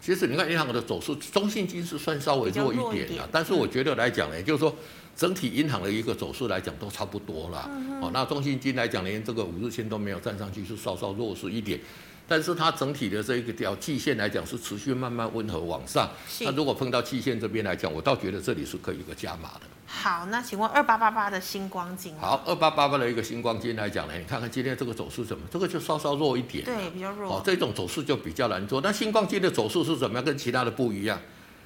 [0.03, 4.75] 其实你看银行的走势，中信金是算稍微弱一点的，但是我觉得来讲呢，就是说
[5.15, 7.71] 整体银行的一个走势来讲都差不多了。
[8.01, 11.79] 哦，那中信金来讲连这个五日线都没有站上去，是稍稍弱势一点。
[12.27, 16.09] 但是它整体的这一个条季线来讲是持续慢慢温和往上。
[16.41, 19.61] 那如果碰到季线这边来讲，我倒觉得这里是可以一个加码的。
[19.95, 22.13] 好，那请问二八八八的星光金？
[22.19, 25.43] 好，二八八八的一个星光金来讲呢，你看看今天这个走势怎么？
[25.49, 26.65] 这个就稍稍弱一点。
[26.65, 27.36] 对，比较弱。
[27.36, 28.82] 哦，这种走势就比较难做。
[28.82, 30.25] 那星光金的走势是怎么样？
[30.25, 31.17] 跟其他的不一样。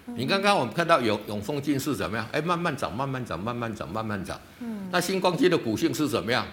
[0.08, 2.28] 嗯、你刚刚我们看到永永丰金是怎么样？
[2.32, 4.40] 哎，慢慢涨，慢慢涨，慢慢涨，慢慢涨。
[4.60, 4.88] 嗯。
[4.92, 6.46] 那星光金的股性是怎么样？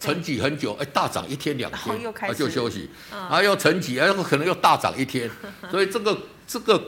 [0.00, 5.30] 沉寂很久，哎，大涨一天两天，然后就休息，嗯、然后又沉寂，哎，可能又大涨一天。
[5.70, 6.82] 所以这个这个。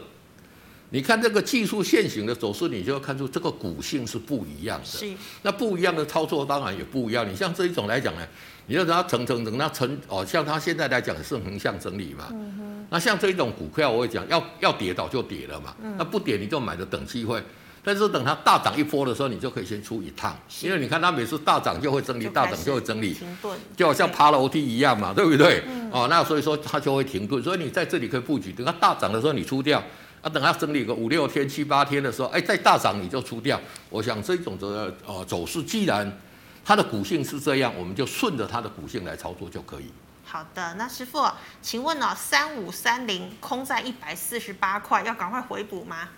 [0.94, 4.86] 你看这个技术线型的走势，你就要看出这个股性是不一样的。
[4.86, 5.12] 是。
[5.42, 7.28] 那不一样的操作当然也不一样。
[7.28, 8.20] 你像这一种来讲呢，
[8.68, 12.26] 你就让它层层层，那层哦，像它现在来讲是横向整理嘛。
[12.30, 12.86] 嗯哼。
[12.90, 15.74] 那像这一种股票，我会讲要要跌倒就跌了嘛。
[15.82, 15.96] 嗯。
[15.98, 17.42] 那不跌你就买着等机会，
[17.82, 20.38] 但是等它大涨一波的时候，你就可以先出一趟。
[20.48, 20.64] 是。
[20.64, 23.14] 因为你看它每次大涨就会整理，大涨就会整理。
[23.14, 23.58] 停顿。
[23.76, 25.60] 就好像爬楼梯一样嘛，对不对？
[25.66, 25.90] 嗯。
[25.90, 29.82] 哦，那所以说它就会停顿，所以你在这里可以布局，等它大涨的时候你出掉。
[30.24, 33.60] 啊，等它整理个五六天、七八天的时候，哎，再大涨你就出掉。
[33.90, 36.10] 我想这种的呃走势，既然
[36.64, 39.92] 它的股性是这样，我们就顺着它的股性来操作就可以。
[40.24, 46.08] 好的，那师傅，请问呢、三五三零空在一百四十八块，要赶快回补吗？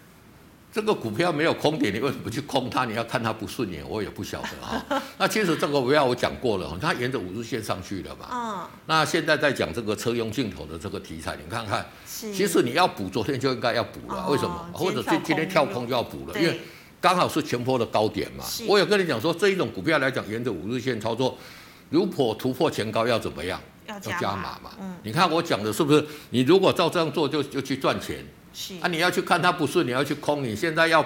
[0.77, 2.85] 这个股票没有空点，你为什么去空它？
[2.85, 5.03] 你要看它不顺眼，我也不晓得哈、哦。
[5.17, 8.27] 那其实这个股票我讲过了，它沿着五日线上去了嘛。
[8.31, 8.69] 嗯。
[8.85, 14.27] 那现在在讲这个车用镜头的这个题材，你看看，是其实你要补，昨天就应该要补了。
[14.27, 14.69] 哦、为什么？
[14.75, 16.39] 或者是今天跳空就要补了？
[16.39, 16.61] 因为
[17.01, 18.45] 刚好是前波的高点嘛。
[18.45, 21.39] 是我有跟你讲说，这一种股票来讲，沿着五日线操作，
[21.89, 23.59] 如果突破前高要怎么样？
[23.89, 24.73] 要加码嘛。
[24.79, 24.95] 嗯。
[25.05, 26.05] 你看我讲的是不是？
[26.29, 28.23] 你如果照这样做就，就就去赚钱。
[28.59, 31.05] 是啊，你要去看它不顺，你要去空，你现在要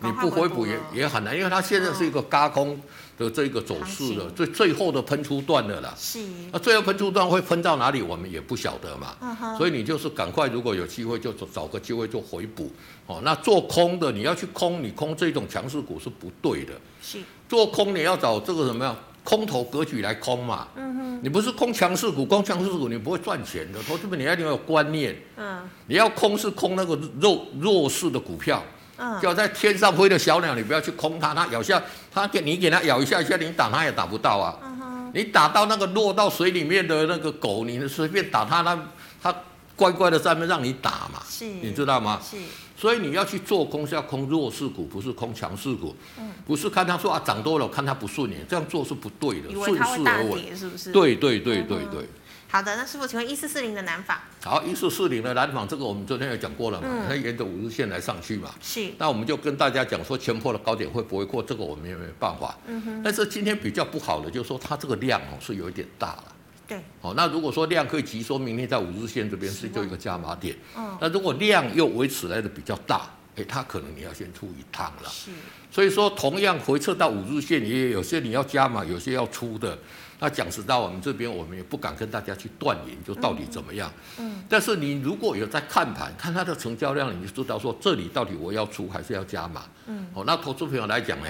[0.00, 2.80] 你不回补也也很难，因为它现在是一个轧空
[3.18, 5.94] 的这个走势的最最后的喷出段的了啦。
[5.98, 9.14] 是，那最后喷出段会喷到哪里，我们也不晓得嘛。
[9.58, 12.72] 所以你就是赶快，如果有机会就找找个机会做回补。
[13.06, 16.72] 哦，那做空的你要去空，你空这种强势股是不对的。
[17.02, 17.20] 是。
[17.46, 18.96] 做空你要找这个什么样？
[19.26, 23.82] 空头格局来空嘛，嗯哼，你不是空强势股，空强势股你不会赚钱的。
[23.82, 28.62] 投资者你要有观念，嗯，你要空是空那个弱弱势的股票，
[28.98, 31.82] 嗯，就在天上飞的小鸟，你不要去空它，它咬下，
[32.14, 38.78] 它给你给它咬一下一下，你打它也打不到啊，嗯哼，你打到那个落到水里面的那个狗，你随便打它，它
[39.20, 39.34] 它
[39.74, 42.20] 乖乖的在那边让你打嘛，是，你知道吗？
[42.22, 42.36] 是。
[42.76, 45.96] 所以你要去做空是要空弱势股，不是空强势股。
[46.18, 50.92] 嗯，不是看他说啊涨多了，看他不顺眼，这样做是不对的，顺势而为，是不是？
[50.92, 52.06] 对对对对对。
[52.48, 54.16] 好的，那师傅，请问一四四零的南纺？
[54.44, 58.54] 好，一四四零的南纺，这个我们昨天也讲过了嘛，它、嗯、沿着五日线来上去嘛。
[58.62, 58.92] 是。
[58.98, 61.42] 那我们就跟大家讲说，前破的高点会不会过？
[61.42, 62.56] 这个我们也没有办法。
[62.66, 63.02] 嗯哼。
[63.02, 66.24] 但是今天比较不好的，就是说它这个量哦是有一点大了。
[66.66, 66.78] 对。
[67.00, 70.56] 好，那如果说量可以急缩，明天在五日线这边是就一个加码点。
[70.76, 70.96] 嗯。
[71.00, 75.08] 那如果量又维持来的比较大，哎，它可能你要先出一趟了。
[75.08, 75.30] 是。
[75.70, 79.78] 所以说，同样回撤到五日线，也有些你要加码，有些要出的。
[80.18, 83.92] 那讲实在，我们这边我们也不敢跟大家去断言，就到底怎么样。
[84.18, 84.42] 嗯。
[84.48, 89.64] 但是你如果有在看盘，看它的成交量，你就知道说这里到底我要出还是要加码。
[89.86, 90.06] 嗯。
[90.14, 91.26] 哦，那投资朋友来讲呢，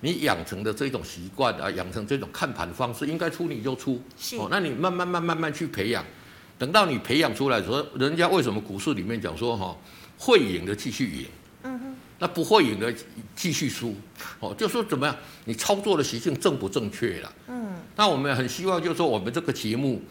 [0.00, 4.02] 你养成的这种习惯啊，养成这种看盘方式，应该出你就出。
[4.18, 4.36] 是。
[4.36, 6.04] 哦，那你慢慢慢慢慢去培养，
[6.58, 9.76] 等到你培养出来的时候，人家为什么股市里面讲说哈，
[10.18, 11.26] 会赢的继续赢。
[11.62, 11.96] 嗯哼。
[12.18, 12.94] 那不会赢的
[13.34, 13.94] 继续输。
[14.40, 17.32] 哦，就说怎么样，你操作的习性正不正确了？
[17.48, 17.74] 嗯。
[17.94, 20.02] 那我们很希望，就是说，我们这个节目，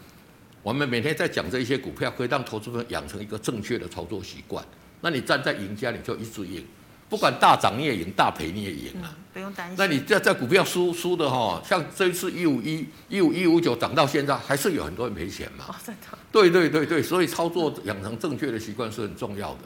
[0.62, 4.64] 我们每天在讲这一些股票，可以让投资者养成一个正确的操作习惯。
[5.00, 6.64] 那你站在赢家，你就一直赢，
[7.08, 9.76] 不管大涨你也赢，大赔你也赢啊、嗯，不用担心。
[9.78, 15.66] 那你在在股票输输的哈，像这一次一五一、一五一五九涨到现在，还是有很多人赔钱嘛？
[15.68, 16.18] 哦，真的。
[16.32, 19.60] 对对对对，所以操作养成正确的习惯是很重要的。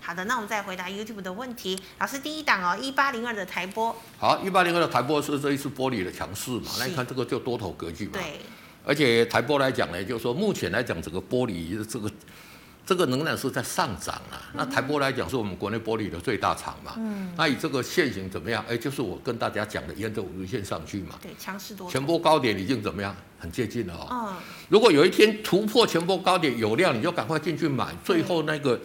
[0.00, 1.76] 好的，那我们再回答 YouTube 的问题。
[1.98, 3.92] 老师，第一档哦，一八零二的台玻。
[4.16, 6.70] 好，一八零二的台玻是这一次玻璃的强势嘛？
[6.78, 8.12] 那你看这个就多头格局嘛。
[8.12, 8.38] 对。
[8.84, 12.08] 而且台玻来讲呢，就是说目前来讲，整个玻璃这个
[12.86, 14.40] 这个能量是在上涨啊。
[14.52, 16.92] 嗯、那台玻来讲，是我们国内玻璃的最大厂嘛。
[16.96, 17.30] 嗯。
[17.36, 18.64] 那以这个线型怎么样？
[18.68, 21.16] 哎，就是我跟大家讲的，沿着五日线上去嘛。
[21.20, 21.90] 对，强势多。
[21.90, 23.14] 前波高点已经怎么样？
[23.38, 24.08] 很接近了哦。
[24.10, 24.34] 嗯。
[24.68, 28.80] 如果有一天突破前波高点有量，你就赶快进去买，最后那个。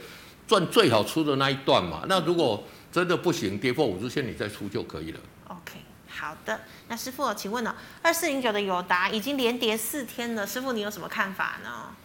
[0.48, 2.62] 赚最好出的那一段嘛，那如果
[2.92, 5.20] 真的不行，跌破五日线你再出就可以了。
[5.48, 6.60] OK，好的。
[6.90, 11.96] 那师傅，请问呢、哦，二四零九的友达已经连跌四天了，师傅你有什么看法呢？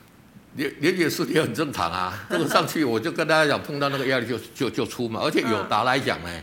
[0.57, 5.21] 连连跌四天很正常啊，这个上去我就跟大家讲，碰到那个压力就就就出嘛。
[5.23, 6.42] 而且友达来讲呢，嗯、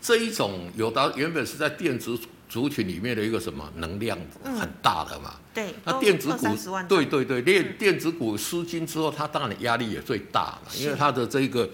[0.00, 2.18] 这一种友达原本是在电子。
[2.50, 5.34] 族群里面的一个什么能量很大的嘛？
[5.34, 6.46] 嗯、对，那电子股，
[6.88, 11.68] 对对对，电电子股失金之后，它当然压力也最大嘛，因为它的这个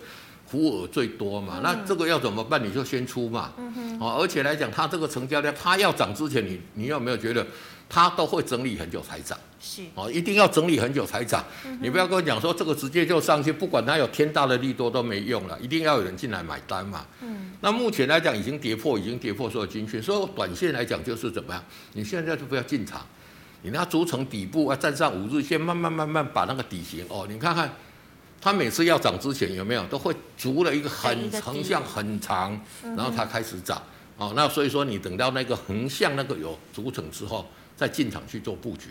[0.50, 1.60] 浮额最多嘛。
[1.62, 2.60] 那这个要怎么办？
[2.60, 3.52] 你就先出嘛。
[3.56, 4.00] 嗯哼。
[4.00, 7.46] 哦，而且来讲，它这个成交量，它要涨之前，你你有没有觉得
[7.94, 9.38] 它都会整理很久才涨？
[9.60, 9.82] 是。
[9.94, 11.44] 哦，一定要整理很久才涨。
[11.80, 17.06] 你不要跟我讲说这个直接就上去，不管它有天大的利多都没用了，一定要有人进来买单嘛。
[17.20, 17.52] 嗯。
[17.60, 21.64] 那目前来讲已经跌破，已经跌破所有均线，所以短线来讲就是怎么样？
[21.92, 23.06] 你现在就不要进场，
[23.62, 27.72] 你那筑成底部啊，站上五日线，慢慢慢慢把那个底型哦，你看看，
[28.40, 33.80] 它每次要涨之前有没有都会筑了一个很横向很长，然后它开始涨
[34.16, 34.32] 哦。
[34.34, 37.46] 那所以说你等到那个横向那个有筑成之后，
[37.76, 38.90] 再进场去做布局。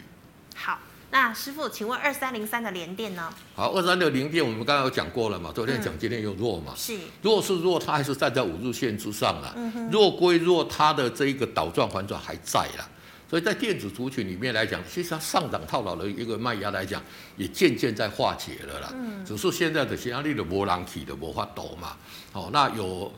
[0.55, 0.79] 好。
[1.11, 3.31] 那师傅，请问二三零三的联电呢？
[3.55, 5.51] 好，二三六零电我们刚刚有讲过了嘛？
[5.53, 6.73] 昨天讲，今天又弱嘛？
[6.75, 9.53] 是，弱是弱，它还是站在五日线之上了。
[9.55, 9.91] 嗯哼。
[9.91, 12.89] 弱归弱，它的这一个倒转反转还在啦。
[13.29, 16.99] 所以在电子族群里面来讲，其实它上涨套牢的一个卖压来讲，
[17.37, 18.91] 也渐渐在化解了啦。
[18.95, 19.23] 嗯。
[19.23, 21.95] 只是现在的压力的波浪体的魔法抖嘛。
[22.31, 23.13] 哦，那有。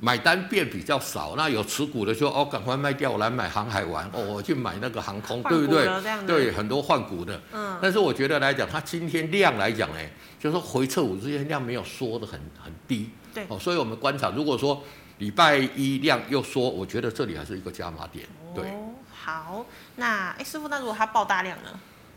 [0.00, 5.88] 买单变比较少，那有持股的说哦，赶快卖掉，我来买航海玩哦，我去买那个航空，对不对？
[6.26, 7.40] 对，很多换股的。
[7.52, 7.78] 嗯。
[7.80, 9.98] 但是我觉得来讲，它今天量来讲呢，
[10.38, 13.10] 就是说回撤五日线量没有缩的很很低。
[13.32, 13.46] 对。
[13.48, 14.82] 哦，所以我们观察，如果说
[15.18, 18.26] 礼拜一量又缩，我觉得这里还是一个加码点。
[18.54, 18.64] 对。
[18.64, 19.64] 哦，好，
[19.96, 21.70] 那哎，师傅，那如果它爆大量呢？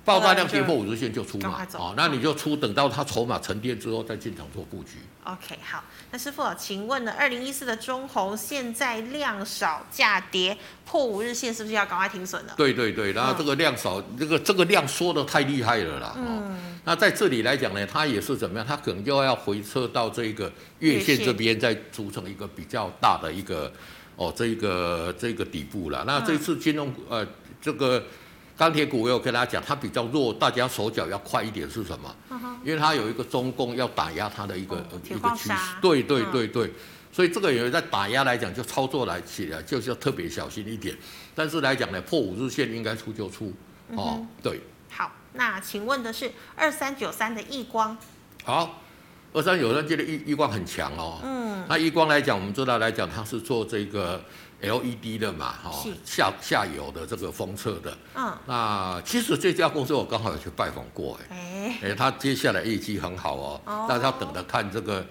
[0.08, 4.92] 爆炸量跌破五日线就出嘛，哦，那你就出，等到它筹码沉淀之后再进场做布局。
[5.26, 12.54] OK，好，那师傅，请问呢，二零一四的中红现在量少价跌破五日线，是不是要赶快停损了？
[12.56, 16.16] 对对对，然后这个量少，这个这个量缩的太厉害了啦。
[16.16, 16.80] 嗯。
[16.86, 18.66] 那在这里来讲呢，它也是怎么样？
[18.66, 23.70] 它可能又要回撤到这个月线这边，再组成一个比较大的一个
[24.16, 26.06] 哦，这个这个底部了。
[26.08, 27.28] 那这次金融呃
[27.62, 28.02] 这个。
[28.58, 32.16] 钢铁股我有跟大家讲，它比较弱，大家手脚要快一点是什么？
[32.64, 35.54] 因为它有一个中共要打压它的一个、哦、一个趋势。
[35.80, 36.74] 对对对对，
[37.12, 40.98] 所以这个也在打压来讲，就操作来起来就是要特别小心一点。
[41.36, 43.54] 但是来讲呢，破五日线应该出就出
[43.92, 44.26] 哦。
[44.42, 44.60] 对。
[44.90, 47.96] 好，那请问的是二三九三的亿光。
[48.44, 48.82] 好，
[49.34, 51.20] 二三九三觉得亿亿光很强哦。
[51.24, 51.64] 嗯。
[51.70, 54.20] 那亿光来讲，我们知道来讲，它是做这个。
[54.62, 55.72] LED 的嘛，哈，
[56.04, 65.06] 下下游的这个封测的，嗯，那其实这家公司我刚好有去拜访过，哎，哎，他接下来业绩很好哦，大家等着看这个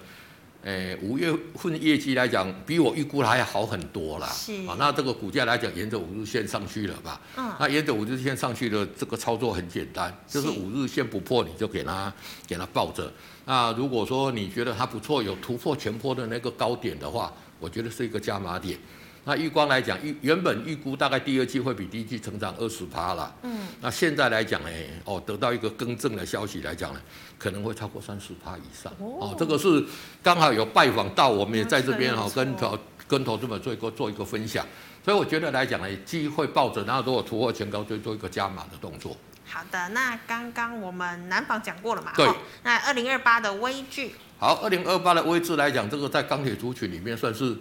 [0.63, 4.27] 诶五月份业绩来讲，比我预估的还要好很多啦。
[4.27, 7.21] 是啊，那这个股价来讲，沿着五日线上去了吧？
[7.37, 7.53] 嗯。
[7.57, 12.11] 那沿着五日线上去的这个操作很简单，就是五日线不破，你就给它
[12.45, 13.09] 给它抱着。
[13.45, 17.31] 那如果说你觉得它不错，有突破前波的那个高点的话，
[17.61, 18.77] 我觉得是一个加码点。
[19.27, 23.29] 那玉光来讲，预原本预估大概第二季会比第一季成长二十趴啦。
[23.43, 23.67] 嗯。
[23.81, 24.69] 那现在来讲呢，
[25.03, 27.01] 哦，得到一个更正的消息来讲呢，
[27.37, 28.89] 可能会超过三十趴以上。
[28.99, 29.17] 哦。
[29.19, 29.83] 哦，这个是
[30.23, 34.65] 刚好有拜访到，我们也在这边哈，跟投跟投资们做一个做一个分享。
[35.03, 39.17] 所以我觉得来讲呢，机会抱着，然后如果突破前高，就做一个加码的动作。
[39.45, 42.13] 好的，那刚刚我们南方讲过了嘛？
[42.15, 42.25] 对。
[42.63, 44.15] 那二零二八的微距。
[44.39, 47.57] 好，二零二八的微距来讲，这个在钢铁族群里面算是。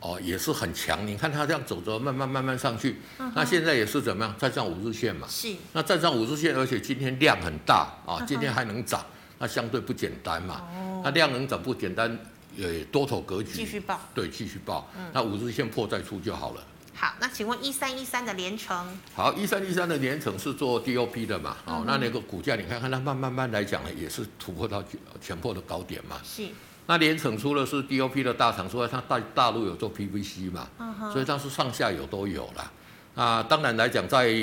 [0.00, 1.06] 哦，也是很强。
[1.06, 2.96] 你看它这样走着，慢慢慢慢上去。
[3.18, 4.34] 嗯、那现在也是怎么样？
[4.38, 5.28] 站上五日线嘛。
[5.28, 5.54] 是。
[5.72, 9.04] 那站上五日线，而且今天量很大啊，今天还能涨，
[9.38, 10.62] 那相对不简单嘛。
[10.74, 11.02] 哦。
[11.04, 12.18] 那量能涨不简单，
[12.56, 13.52] 也多头格局。
[13.52, 14.00] 继续报。
[14.14, 14.90] 对，继续报。
[14.96, 15.10] 嗯。
[15.12, 16.64] 那五日线破再出就好了。
[16.94, 18.86] 好，那请问一三一三的连成。
[19.14, 21.56] 好，一三一三的连成是做 DOP 的嘛？
[21.66, 24.82] 哦、嗯，那那个股价你看看它慢慢慢来讲呢，也是突破到
[25.20, 26.20] 前破的高点嘛。
[26.24, 26.46] 是。
[26.90, 31.12] 那联成出的是 DOP 的大厂，所以它大大陆有做 PVC 嘛，uh huh.
[31.12, 32.72] 所以它是上下游都有了。
[33.14, 34.34] 啊，当然来讲，在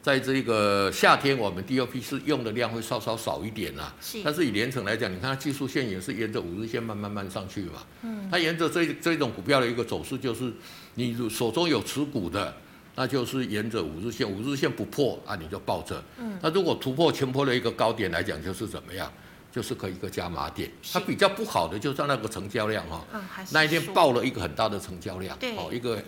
[0.00, 3.92] 在这个夏天，我们 DOP 是用的量会稍稍少一点啦。
[4.00, 4.22] 是。
[4.22, 7.82] 但是以联成来讲，你看它技术线也是沿着五日线慢慢慢上去嘛。
[8.02, 8.28] 嗯。
[8.30, 10.52] 它沿着这这种股票的一个走势，就是
[10.94, 12.54] 你手中有持股的，
[12.94, 16.00] 那就是沿着五日线，五日线不破啊，你就抱着。
[16.20, 16.38] 嗯。
[16.40, 19.12] 那如果突破前波的一个高点来讲，就是怎么样？
[19.52, 23.04] 就是可以一个加码点，它比较不好的就是那个成交量哈，
[23.50, 25.98] 那一天爆了一个很大的成交量，哦，一个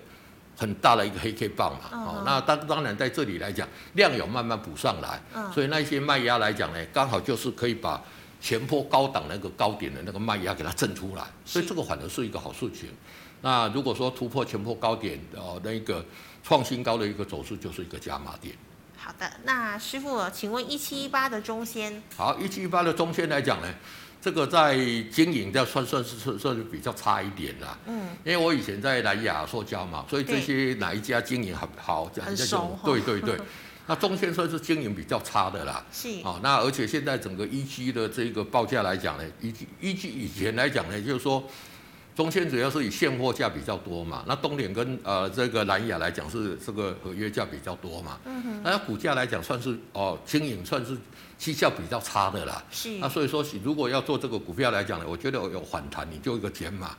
[0.56, 5.20] 很大的一个黑 K 棒嘛，哦，那当当然在这里来讲，量有慢慢补上来，
[5.52, 8.00] 所以那些卖压来讲呢，刚好就是可以把
[8.40, 12.88] 前波高档那个高点的那个卖压给它震出来，所以这个反而是一个好事情。
[13.40, 16.04] 那如果说突破前波高点哦，那个
[16.44, 18.54] 创新高的一个走势就是一个加码点。
[19.04, 22.00] 好的，那师傅，请问一七一八的中仙？
[22.16, 23.66] 好，一七一八的中仙来讲呢，
[24.20, 24.76] 这个在
[25.10, 27.76] 经营要算算是算算是比较差一点啦。
[27.86, 33.36] 嗯，因为我以前在南亚塑胶嘛，所以这些哪一家经营很好，讲一下就对对对。
[33.88, 35.84] 那中纤算是经营比较差的啦。
[35.92, 36.08] 是。
[36.22, 41.42] 哦，那而且现在整个一 G 的这个报价来讲呢，一 G 一 G 以前来讲呢，就是说。
[42.14, 50.94] 中签主要是以现货价比较多嘛，那东联跟呃这个蓝雅来讲是这个合约价比较多嘛，嗯哼，那股价来讲算是哦经营算是
[51.38, 56.94] 绩效比较差的啦，是，那所以说如果要做这个股票来讲呢，我觉得有反弹，你就一个减码，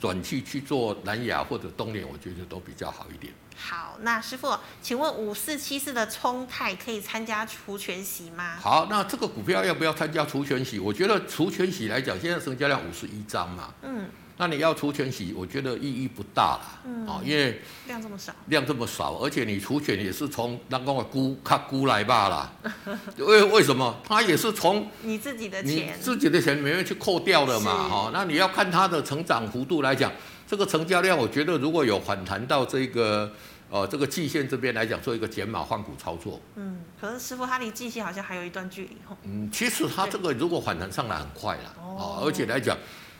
[0.00, 3.30] 转去去做蓝雅或者东联，我觉得都比较好一点。
[3.58, 8.56] 好，那师傅，请问五四七四的冲泰可以参加除权息吗？
[8.58, 10.78] 好，那这个股票要不要参加除权息？
[10.78, 14.08] 我觉得除权息来讲，现在成交量五十一张嘛，嗯。
[14.38, 22.52] 那你要除权息，我觉得意义不大了，嗯，因为量这么少，量这么少，而且你除权也是从那个估卡估来罢了，
[23.16, 23.98] 为为什么？
[24.06, 30.12] 他也是从你自己的钱，自己的钱里面去扣掉的嘛，哈是，那你要看它的成长幅度来讲，
[30.46, 33.32] 这个成交量，我觉得如果有反弹到这个，
[33.70, 42.76] 呃，这个季线这边来讲，做一个减码换股操作，嗯，可是师傅，它离季线好像还有一段距离，嗯，其实它这个如果反弹上来很快了，哦，而且来讲。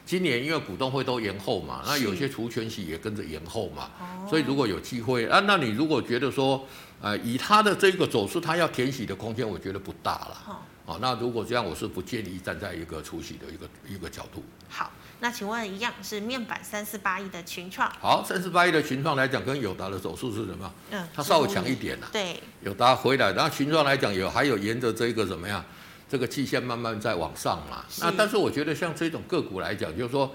[0.07, 3.91] 今年因为股东会都延后嘛，那有些除权息也跟着延后嘛，
[4.31, 6.65] 所以如果有机会啊，那你如果觉得说，
[7.03, 10.43] 呃，以他的这个走势，他要填息的空间，我觉得不大了。
[10.45, 14.45] 好、哦，那如果这样，我是不建议站在一个除息的一个一个角度。
[14.69, 17.91] 好，那请问一样是面板三四八一的群创。
[18.01, 20.73] 好，三四八一的群创来讲，跟友达的走势是什么？
[20.93, 22.09] 嗯，它稍微强一点了。
[22.13, 25.65] 对，友达回来，然后群创来讲有还有沿着这个怎么样？
[26.09, 27.85] 这个季线慢慢在往上嘛。
[28.01, 30.35] 那但是我觉得像这种个股来讲，就是说。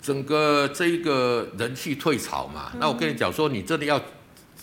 [0.00, 4.00] 整个这一个人气退潮嘛，那我跟你讲说，你真的要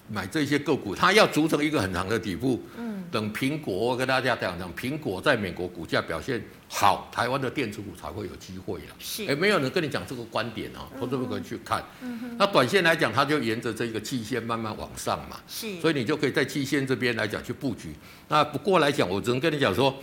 [0.08, 2.64] 买这些个股，它要组成一个很长的底部。
[2.78, 3.04] 嗯。
[3.12, 8.96] 等苹果，我跟大家讲讲，苹果在美国股价表现好，台湾的电子股才会有机会了。
[9.00, 9.26] 是。
[9.28, 11.84] 哎，没有人跟你讲这个观点啊，投资者可以去看。
[12.02, 12.36] 嗯哼。
[12.38, 15.40] 那短线来讲，它就沿着这个季线慢慢往上嘛。
[15.48, 15.80] 是。
[15.80, 17.94] 所以你就可以在季线这边来讲去布局。
[18.28, 19.96] 那不过来讲，我只能跟你讲说，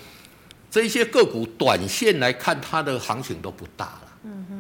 [0.71, 4.12] 这些个股短线来看，它的行情都不大了。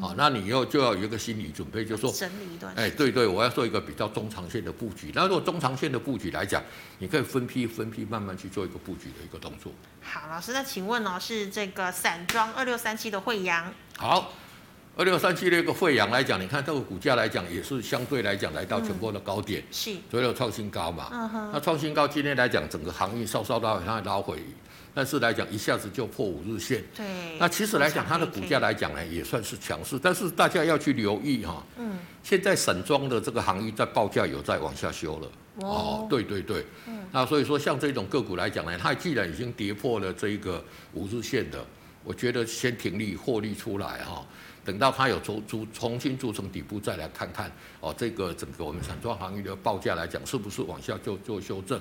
[0.03, 5.13] 嗯，好、哦，那你又就要有一个心理准备，就是说，整理一段，哎，对对，我要做一个比较中长线的布局。
[5.15, 6.61] 那如果中长线的布局来讲，
[6.99, 9.73] 你可以分批分批慢慢去做一个布局的一个动作。
[10.03, 13.73] 好，老师，那请问哦，是这个散装二六三七的惠阳。
[13.97, 14.33] 好，
[14.97, 21.09] 二六三七那个惠阳来讲，你看这个股价来讲也是相对来讲来到全国的高点，是，所以有创新高嘛。
[21.13, 21.51] 嗯哼。
[21.53, 24.39] 那创新高今天来讲，整个航运稍稍拉回，它拉回，
[24.95, 26.83] 但是来讲一下子就破五日线。
[26.95, 27.05] 对。
[27.39, 31.65] 那其实来讲，它的股价来讲呢，也算是强势，但是大家要去留意哈。
[31.79, 31.99] 嗯。
[32.23, 35.29] 现在散装的这个行业在报价有在往下修了。
[35.67, 36.07] 哦。
[36.11, 36.65] 对对对。
[36.87, 37.05] 嗯。
[37.11, 40.63] 那所以说，像这种个股来讲呢，它既然已经跌破了这一个
[40.93, 41.65] 五日线的，
[42.05, 44.27] 我觉得先停利获利出来哈。
[44.65, 51.81] 等到它有重组重新组成底部，再来看看哦，这个整个我们散装行业的报价来讲，是不是往下就做修正？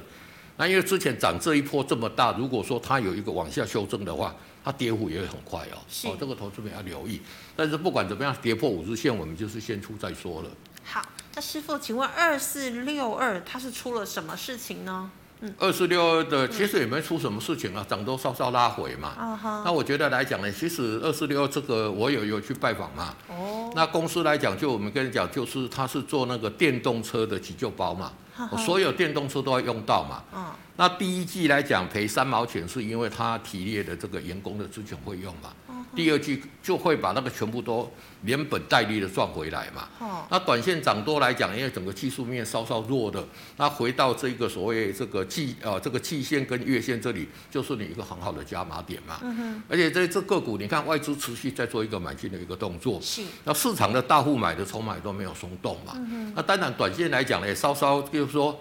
[0.62, 5.82] 那因为之前涨这一波这么大，如果说它有一个往下修正的话，它跌幅也会很快哦。
[5.89, 7.20] 是哦，这个投资者要留意。
[7.55, 10.49] 但是不管怎么样，跌破五日线，我们就是先出再说了。
[10.84, 11.03] 好，
[11.34, 15.09] 那师傅，请问二四六二它是出了什么事情呢？
[15.57, 19.39] 二四六二的其实也没出什么事情啊，涨都稍稍拉回嘛。
[19.41, 19.63] Uh.
[19.65, 23.15] 那我觉得来讲呢，其实二四六二这个我有有去拜访嘛。
[23.27, 23.65] 哦。
[23.65, 23.73] Oh.
[23.75, 28.11] 那公司来讲，就我们跟你讲，就是它是做那个电动车的急救包嘛。
[28.37, 28.57] Uh.
[28.57, 30.23] 所有电动车都要用到嘛。
[30.33, 30.53] Uh.
[30.77, 35.49] 那第一季来讲赔三毛钱，是因为它提列的这个员工的资遣费用嘛。
[35.95, 39.87] 第二季就会把那个全部都连本带利的赚回来嘛。
[39.99, 40.25] 哦。
[40.29, 43.23] 那短线涨多来讲，因为整个技术面稍稍弱的，
[43.57, 49.19] 那回到这个所谓这个季呃这个季线跟月线这里，就是你一个很好的加码点嘛。
[49.21, 49.63] 嗯哼。
[49.67, 52.99] 而且在这个股，你看外资持续在做一个买进的一个动作。
[53.01, 53.21] 是。
[53.43, 55.93] 那市场的大户买的筹码都没有松动嘛。
[55.95, 56.33] 嗯哼。
[56.35, 58.57] 那当然短线来讲呢，稍稍就是说，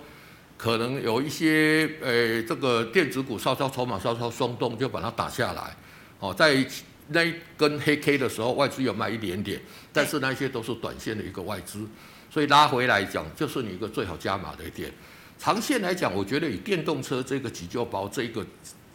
[0.56, 5.76] 可能有一些呃这个电子股稍稍筹码稍稍松动，就把它打下来。
[6.18, 6.66] 哦，在。
[7.12, 9.60] 那一根黑 K 的时候，外资有卖一点点，
[9.92, 11.84] 但是那些都是短线的一个外资，
[12.30, 14.92] 所以拉回来讲，就是你一个最好加码的一点。
[15.38, 18.46] 长线来讲，我觉得以电动车这个急救包这个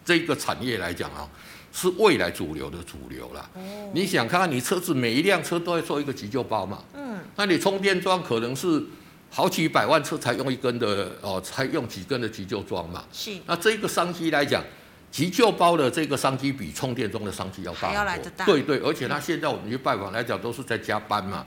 [0.06, 1.30] 这个产业来讲啊，
[1.74, 3.50] 是未来主流的主流了。
[3.56, 3.92] 哦。
[3.94, 6.84] 你想看看，你车子每一辆车都要做一个急救包嘛？
[6.94, 7.20] 嗯。
[7.36, 8.82] 那你充电桩可能是
[9.30, 13.04] 好几百万车才用一根的哦，才用几根的急救桩嘛？
[13.12, 13.32] 是。
[13.46, 14.64] 那这个商机来讲。
[15.12, 17.74] 急救包的这个商机比充电桩的商机要
[18.36, 21.46] 大对对，而且他现在我们去拜访来讲都是在加班嘛，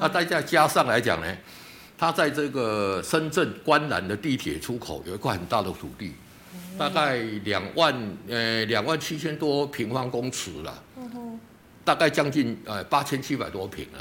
[0.00, 1.36] 那再加加上来讲呢，
[1.98, 6.14] 他在这个深圳观澜的地铁出口有一块很大的土地，
[6.78, 7.94] 大概两万
[8.26, 10.82] 呃两万七千多平方公尺了，
[11.84, 14.00] 大概将近呃八千七百多平啊，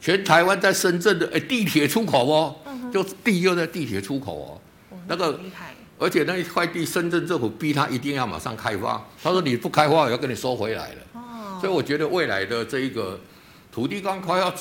[0.00, 2.56] 全台湾在深圳的哎地铁出口哦，
[2.90, 5.38] 就地又在地铁出口哦，那个。
[6.00, 9.06] 而且那一块地，深圳政府逼他一定要马上开发。
[9.22, 11.02] 他说你不开发，我要跟你收回来了。
[11.12, 11.58] 哦。
[11.60, 13.20] 所以我觉得未来的这一个
[13.70, 14.52] 土地刚开发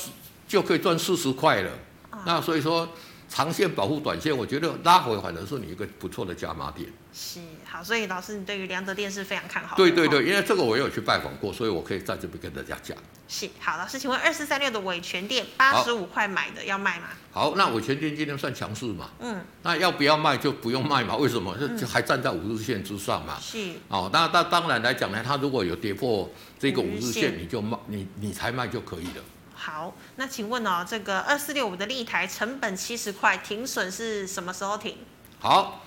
[0.48, 1.72] 就可以赚四十块了。
[2.26, 2.88] 那所以说。
[3.32, 6.90] 长线保护短线，我觉得拉回反而是你一个不错的加码点。
[7.14, 7.40] 是
[7.72, 9.84] 好，所以老师，你对于良德电是非常看好的。
[9.84, 12.98] 对对对，因为这个我有去拜访过，所以我可以在这边跟大家讲。
[13.28, 17.10] 是好，老师，请问二四三六的伟全店八十五块买的要卖吗？
[17.32, 19.12] 好，那伟全店今天算强势嘛？
[19.20, 19.40] 嗯。
[19.62, 21.16] 那要不要卖就不用卖嘛？
[21.16, 21.56] 为什么？
[21.78, 23.38] 就还站在五日线之上嘛。
[23.40, 23.74] 是。
[23.88, 29.24] 哦，那那当然来讲呢，它如果有跌破这个五日线，你就卖，你你才卖就可以了。
[29.54, 34.98] 好，那请问哦，这个二四六五的立台成本七十块，停损是什么时候停？
[35.38, 35.86] 好，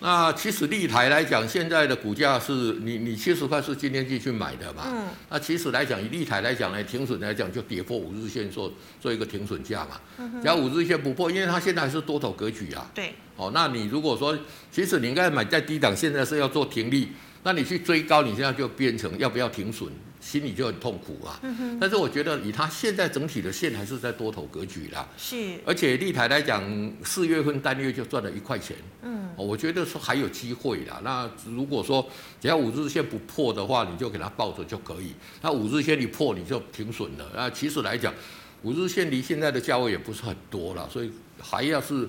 [0.00, 4.84] 那其实立台来讲，现在的股价是你你七十块是今天进去买的嘛？
[4.86, 5.08] 嗯。
[5.28, 10.00] 那其实来讲，以立台来讲呢，停损来讲就跌破五日线做做一个停损价嘛。
[10.18, 10.40] 嗯哼。
[10.40, 12.86] 只要五日线不破，因为它现在还是多头格局啊。
[12.94, 13.14] 对。
[13.38, 14.36] 哦，那你如果说，
[14.70, 17.08] 其实你应该买在低档，现在是要做停利，
[17.44, 19.88] 那你去追高，你现在就变成要不要停损？
[20.20, 25.08] 心里就很痛苦啊，嗯、哼但是我觉得以它现在整体的线还是在多头格局啦。
[25.16, 26.60] 是，而且立台来讲，
[27.04, 28.76] 四月份单月就赚了一块钱。
[29.02, 31.00] 嗯，我觉得说还有机会啦。
[31.04, 32.04] 那如果说
[32.40, 35.12] 只要五日线不破的话，你就给它抱着就可以。
[35.40, 37.24] 那五日线一破，你就停损了。
[37.36, 38.12] 那其实来讲，
[38.64, 42.06] 五日线离现在的价位也不是很多了，所以还要是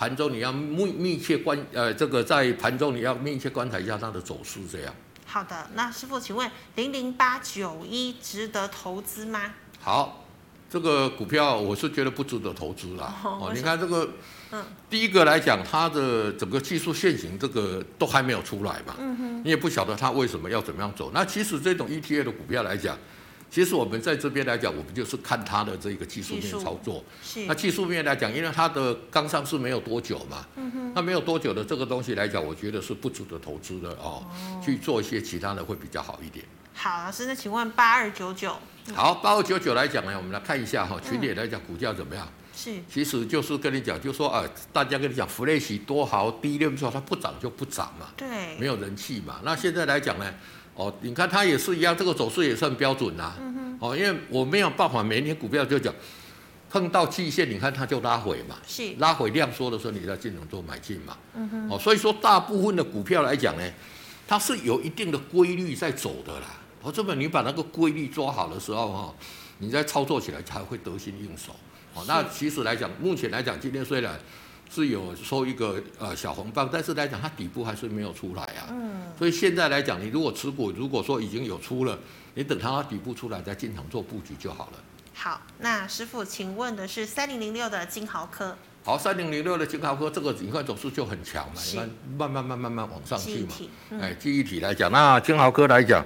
[0.00, 4.94] 盘中你要密密切观，呃，这个在盘中你要密切观察一下它的走势，这样。
[5.26, 9.52] 好的，那师傅，请问零零八九一值得投资吗？
[9.78, 10.24] 好，
[10.70, 13.14] 这个股票我是觉得不值得投资啦。
[13.22, 14.08] 哦，哦，你看这个，
[14.52, 18.94] 嗯，第一个来讲，它的整个技术线型这个都还没有出来嘛。
[18.98, 21.10] 嗯哼，你也不晓得它为什么要怎么样走。
[21.12, 22.96] 那其实这种 ETF 的股票来讲。
[23.50, 27.04] 其实我们在这边来讲，我们就是看它的这个技术面操作。
[27.20, 27.44] 是。
[27.46, 30.46] 那技术面来讲，因为它的刚上市没有多久嘛。
[30.54, 30.92] 嗯哼。
[30.94, 34.24] 那没有多久的这个东西来讲，我觉得是不值得投资的哦。
[34.24, 34.62] 哦。
[34.64, 36.44] 去做一些其他的会比较好一点。
[36.72, 38.56] 好，老师，那请问八二九九。
[38.94, 42.26] 好，八二九九来讲呢，我们来看一下哈，群里来讲股价怎么样？
[42.54, 42.80] 是。
[42.88, 48.06] 其实就是跟你讲，就是说啊，大家跟你讲，福瑞喜多好，低点说它不涨就不涨嘛。
[48.16, 48.56] 对。
[48.58, 49.40] 没有人气嘛。
[49.42, 50.32] 那现在来讲呢？
[50.80, 53.34] 哦，你看它也是一样，这个走势也是很标准呐。
[53.38, 53.78] 嗯哼。
[53.80, 55.94] 哦，因为我没有办法每天股票就讲
[56.70, 61.18] 碰到季线，你看它就拉回嘛，是拉回量缩的时候，你在进场做买进嘛。
[61.34, 61.68] 嗯哼。
[61.68, 63.72] 哦，所以说大部分的股票来讲呢，
[64.26, 66.46] 它是有一定的规律在走的啦。
[66.82, 69.14] 哦，这么你把那个规律抓好的时候哈，
[69.58, 71.54] 你再操作起来才会得心应手。
[71.92, 74.18] 哦，那其实来讲，目前来讲，今天虽然
[74.70, 78.68] 是有收一个呃小红棒，但是来讲它底部还是没有出来啊。
[78.70, 79.02] 嗯。
[79.18, 81.98] 所以现在来讲，你如果持股，如果说已经有出了，
[82.34, 84.78] 你等它底部出来再进场做布局就好了。
[85.12, 88.56] 好，那师傅，请问的是三零零六的金豪科。
[88.82, 93.48] 好，三零零六的金豪科这个你看走势就很强嘛，你看慢慢慢慢慢往上去嘛。
[93.90, 96.04] 嗯、哎，记忆体来讲，那金豪科来讲。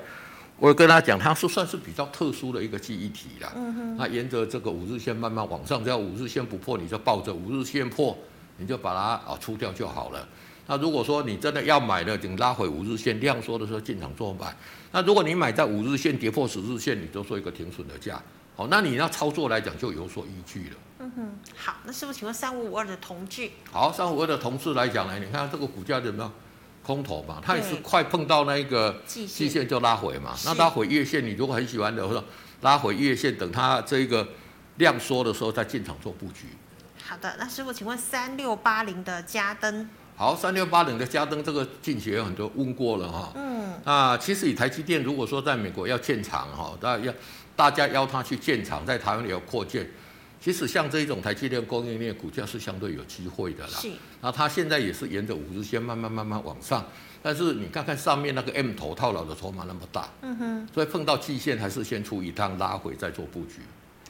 [0.57, 3.53] 我跟他讲，它是算是比较特殊的一个记忆体啦。
[3.57, 3.97] 嗯哼。
[3.97, 8.17] 那沿着这个五日线慢慢往上，只要五日线不破，你就抱着五日线破，
[8.57, 9.01] 你就把它
[9.31, 10.29] 啊出掉就好了。
[10.67, 14.57] 那如果说你真的要买的，等拉回五日线量缩的时候进场做买。
[14.93, 18.23] 那如果你买在五日线跌破十日线，你就做一个停损的价。
[18.57, 20.77] 好，那你要操作来讲就有所依据了。
[21.01, 21.39] 嗯哼。
[21.57, 23.51] 好，那师傅请问三五五二的同志。
[23.71, 26.33] 好，三五五二的同志来讲呢，你看这个股价怎么样？
[26.83, 30.35] 空头嘛，它也是快碰到那个季线就拉回嘛。
[30.45, 32.23] 那拉回月线，你如果很喜欢的，或者
[32.61, 34.29] 拉回月线，等它这个
[34.77, 36.45] 量缩的时候再进场做布局。
[37.07, 39.87] 好的，那师傅，请问三六八零的嘉登。
[40.17, 43.31] 好，三六八零的嘉登，这个近期有很多问过了哈。
[43.35, 43.75] 嗯。
[43.85, 47.15] 啊，其实以台积电如果说在美国要建厂哈，大家要
[47.55, 49.87] 大家邀他去建厂，在台湾也要扩建。
[50.41, 53.79] 其实像这一种台积电供应链股价是相对有机会的啦。
[53.79, 53.91] 是。
[54.23, 56.83] 那它现在也是沿着五日线慢慢慢慢往上，
[57.23, 60.69] 但是你看看上面那个 M 头套牢的筹码那么大，嗯哼。
[60.73, 63.61] 所以碰到季线还是先出一趟拉回再做布局。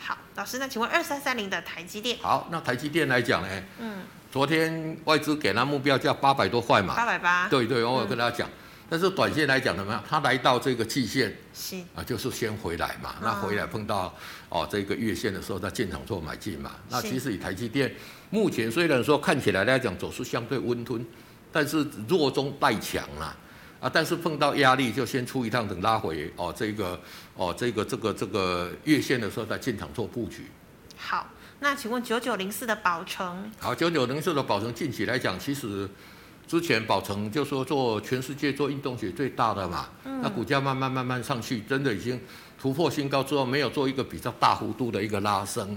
[0.04, 2.18] 好，老师，那请问二三三零的台积电？
[2.20, 3.48] 好，那台积电来讲呢？
[3.78, 4.02] 嗯。
[4.30, 6.94] 昨天外资给它目标价八百多块嘛。
[6.94, 7.48] 八百八。
[7.48, 8.48] 对对，我有跟大家讲。
[8.48, 8.52] 嗯
[8.86, 10.04] 但是短线来讲怎么样？
[10.06, 13.14] 它来到这个季线，是啊，就是先回来嘛。
[13.22, 14.14] 那回来碰到
[14.50, 16.72] 哦这个月线的时候，再进场做买进嘛。
[16.90, 17.92] 那其实以台积电
[18.28, 21.04] 目前虽然说看起来来讲走势相对温吞，
[21.50, 23.26] 但是弱中带强啦。
[23.26, 23.36] 啊，
[23.92, 27.00] 但是碰到压力就先出一趟，等拉回哦这个
[27.34, 30.46] 哦这个这个这个月线的时候再进场做布局。
[30.96, 31.28] 好，
[31.60, 33.50] 那请问九九零四的宝城？
[33.58, 35.88] 好，九九零四的宝城近期来讲，其实。
[36.46, 42.20] 之前宝城就说做全世界做运动鞋最大的嘛，嗯、那股价慢慢慢慢上去，真的已经
[42.60, 45.76] 突破新高之后，没有做一个比较大幅度的一个拉升，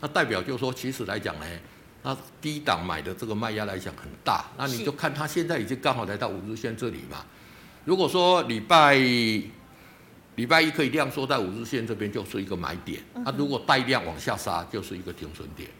[0.00, 1.44] 那代表就是说，其实来讲呢，
[2.02, 7.22] 那低档买的这个卖压来讲很大，那你就看它现在已经刚好来到五日线这里嘛。
[7.86, 15.70] 如果说礼拜礼拜一可以量缩在五日线这边，就是一个买点，那如果带量往下杀，就是一个停损点。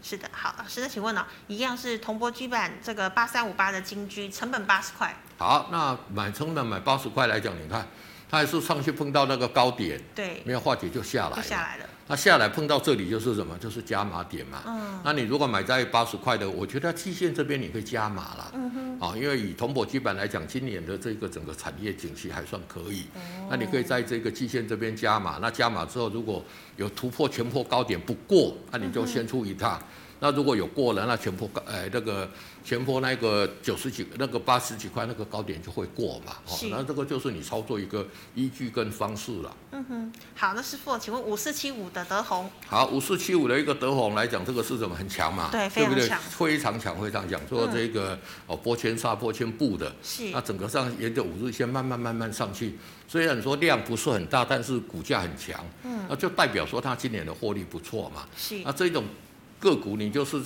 [0.00, 5.14] 是的，好，老师，那请问呢，一样是铜箔基板这个八三五八的金居，成本八十块。
[5.36, 7.86] 好，那买成本买八十块来讲，你看，
[8.30, 11.84] 它还是上去碰到那个高点，对，没有化解就下来，下来了。
[12.12, 13.56] 那下来碰到这里就是什么？
[13.56, 14.62] 就是加码点嘛。
[14.66, 15.00] 嗯。
[15.02, 18.52] 那你如果买在八十块的，我觉得季线这边你可以加码了。
[18.52, 19.00] 嗯哼。
[19.00, 23.04] 啊，因为以铜箔基板来讲，今年的这个整个产业景气还算可以。
[23.14, 23.48] 哦。
[23.48, 25.38] 那你可以在这个季线这边加码。
[25.40, 26.44] 那加码之后，如果
[26.76, 29.78] 有突破全破高点不过，那你就先出一趟。
[29.80, 29.86] 嗯
[30.24, 32.30] 那如果有过了，那全破高，哎，那个
[32.64, 39.56] 前波那个九十几，那个八十几块那个高点就会过嘛，哦，那这个就是你操作一个依据跟方式了。
[39.72, 42.48] 嗯哼，好，那师傅，请问五四七五的德宏？
[42.66, 44.94] 好，五四七五的一个德宏来讲，这个是什么？
[44.94, 45.48] 很强嘛？
[45.50, 47.40] 对，非常强，非常强，非常强。
[47.48, 50.30] 说这个、嗯、哦，玻纤纱、玻纤布的，是。
[50.30, 55.64] 那整个上沿着五日线慢慢慢慢上去，虽然说量不是很大，但是股价很强。
[55.82, 56.06] 嗯。
[56.08, 58.26] 那就代表说它今年的获利不错嘛。
[58.36, 58.60] 是。
[58.64, 59.04] 那这种。
[59.62, 60.42] 个股你就是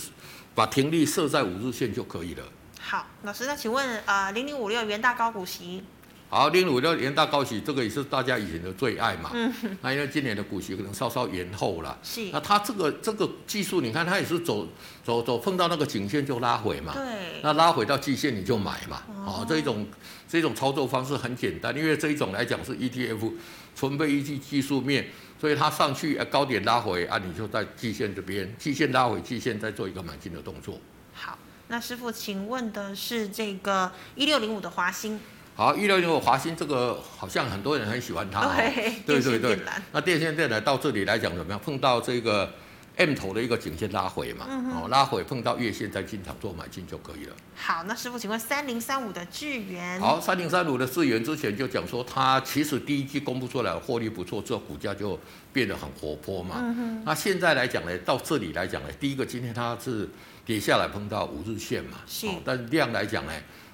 [0.56, 2.42] 把停利设在五日线就可以了。
[2.80, 5.84] 好，老师，那请问呃，零零五六元大高股息。
[6.30, 9.30] 好，零零五六元大高息，这个也是大家以前的最爱嘛。
[9.34, 9.52] 嗯。
[9.82, 11.96] 那因为今年的股息可能稍稍延后了。
[12.02, 12.30] 是。
[12.32, 14.66] 那它这个这个技术，你看它也是走
[15.04, 16.94] 走走碰到那个颈线就拉回嘛。
[16.94, 17.40] 对。
[17.42, 19.02] 那拉回到季线你就买嘛。
[19.26, 19.44] 哦。
[19.46, 19.86] 这一种
[20.26, 23.32] 这一种操作方式很简单，因为这一种来讲是 ETF，
[23.74, 25.08] 纯被依据技术面。
[25.40, 30.78] 所以它上去，高点拉回啊，你就在季线这边，季线拉回，季线再做一个买进的动作。
[31.12, 35.20] 好，那师傅，请问的是这个一六零五的华兴。
[35.54, 38.54] 好，一六零五华兴这个好像很多人很喜欢它。
[39.06, 39.58] 对对对。
[39.92, 41.60] 那电线电缆到这里来讲怎么样？
[41.64, 42.52] 碰到这个。
[42.96, 47.36] M 头的一个颈线拉回嘛，嗯、哦，拉回碰到月线再进场做买进就可以了。
[47.54, 50.00] 好，那师傅，请问三零三五的智源？
[50.00, 55.18] 好，三零三五的智源之前就讲说，它其实第一季公布出来获利不错，之后股价就
[55.52, 56.56] 变得很活泼嘛。
[56.58, 60.08] 嗯、哼那现在来讲呢，到这里来讲呢，第一个今天它是
[60.46, 63.32] 跌下来碰到五日线嘛，是、哦，但量来讲呢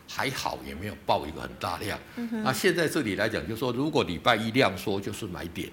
[0.09, 1.97] 还好，也没有爆一个很大量。
[2.17, 5.71] 嗯、哼那现在这里来讲，就是说如果礼拜一量缩就是买点。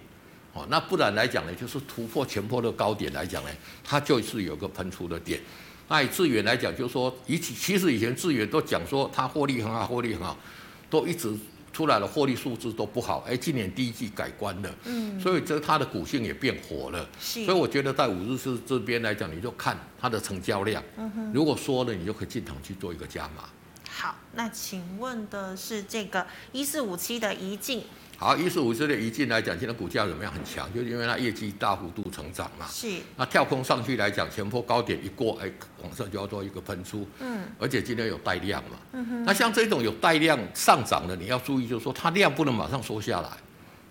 [0.59, 3.49] 哦，那不然来讲呢，就是突破前坡的高点来讲呢，
[3.83, 5.39] 它就是有个喷出的点。
[5.87, 10.37] 那以智原来讲，就是说以其实以前智原都讲说它获利很好，获利很好，
[10.89, 11.33] 都一直
[11.71, 13.25] 出来了获利数字都不好。
[13.27, 17.07] 哎，今年第一季改观了，嗯，所以这它的股性也变火了。
[17.19, 23.45] 是，所以我觉得在五日市这边来讲，你就看它的成交量，嗯哼，如果说了，你就可以进场去做一个加码。
[23.89, 27.83] 好，那请问的是这个一四五七的宜骏。
[28.19, 30.33] 好，一四五七的一进来讲，现在股价怎么样？
[30.33, 32.67] 很强，就是因为它业绩大幅度成长嘛。
[32.69, 32.99] 是。
[33.15, 35.49] 那跳空上去来讲，前波高点一过，哎，
[35.81, 37.07] 往上就要做一个喷出。
[37.21, 37.43] 嗯。
[37.57, 38.71] 而且今天有带量嘛。
[38.91, 39.23] 嗯哼。
[39.23, 43.29] 那像这种有带量上涨的，你要注意，就是说它量不能马上缩下来，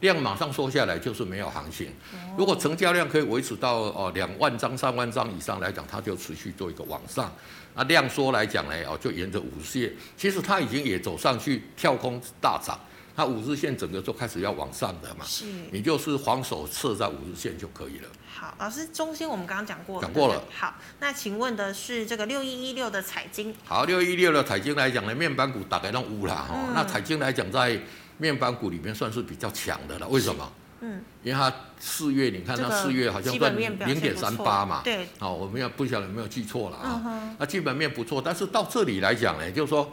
[0.01, 1.87] 量马上缩下来就是没有行情。
[2.13, 2.37] 哦。
[2.37, 7.33] 如果成交量可以维持到哦两万张、三万张以上来讲，它就持续做一个往上。
[7.75, 12.79] 那量缩来讲呢，哦，就沿着五日线，其实它已经也走上去，跳空大涨。
[13.19, 18.09] 它五日线整个就开始要往上的嘛，是，你就是防守设在五日线就可以了。
[18.33, 20.41] 好，老师，中心我们刚刚讲过了，讲过了。
[20.57, 23.53] 好，那请问的是这个六一一六的彩金。
[23.65, 26.55] 好，六一六的彩金来讲呢，面板股大概都乌了哈。
[26.55, 27.77] 嗯、那彩金来讲，在
[28.19, 30.07] 面板股里面算是比较强的了。
[30.07, 30.53] 为什么？
[30.83, 34.83] 嗯，因为它四月你看它四月好像赚零点三八嘛。
[34.85, 35.09] 对。
[35.19, 37.35] 好，我们要不晓得有没有记错了啊？
[37.37, 39.91] 那基本面不错，但是到这里来讲呢，就是说。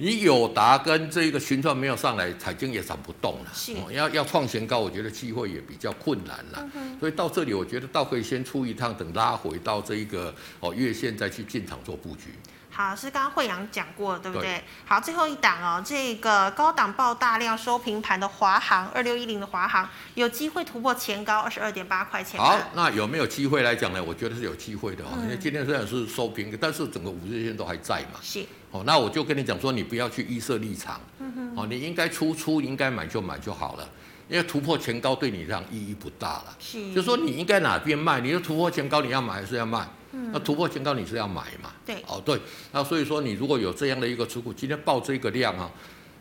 [0.00, 3.50] 你友达跟这个群创没有上来，彩晶也涨不动了。
[3.52, 6.58] 是，要要创新高，我觉得机会也比较困难了。
[6.58, 12.32] 嗯、哼所以到这里，我觉得倒可以先出一趟，等拉回到这一个哦月线再去进场做布局。
[12.70, 14.46] 好，是刚刚惠阳讲过了，对不对？
[14.46, 22.40] 对好，最后一档哦，这个高档爆大量收平盘的华航二六一零的华航，有机会突破前高二十二点八块钱。
[22.40, 24.00] 好，那有没有机会来讲呢？
[24.00, 28.20] 我觉得是有机会的哦，嗯、因为今天虽然是收平，但是整个五日线都还在嘛。
[28.22, 28.46] 是。
[28.70, 33.88] 哦，那我就跟你讲说，你不要去预设立场，嗯、哦，你应该出出，应该买就买就好了，
[34.28, 36.56] 因为突破前高对你这样意义不大了。
[36.60, 39.88] 是，就说你应该哪边卖，你就突破前高，你要买还是要卖？
[40.12, 41.72] 嗯，那突破前高你是要买嘛？
[41.86, 42.38] 对，哦对，
[42.72, 45.70] 那所以说你如果有这样的一个持股，今天报这个量啊，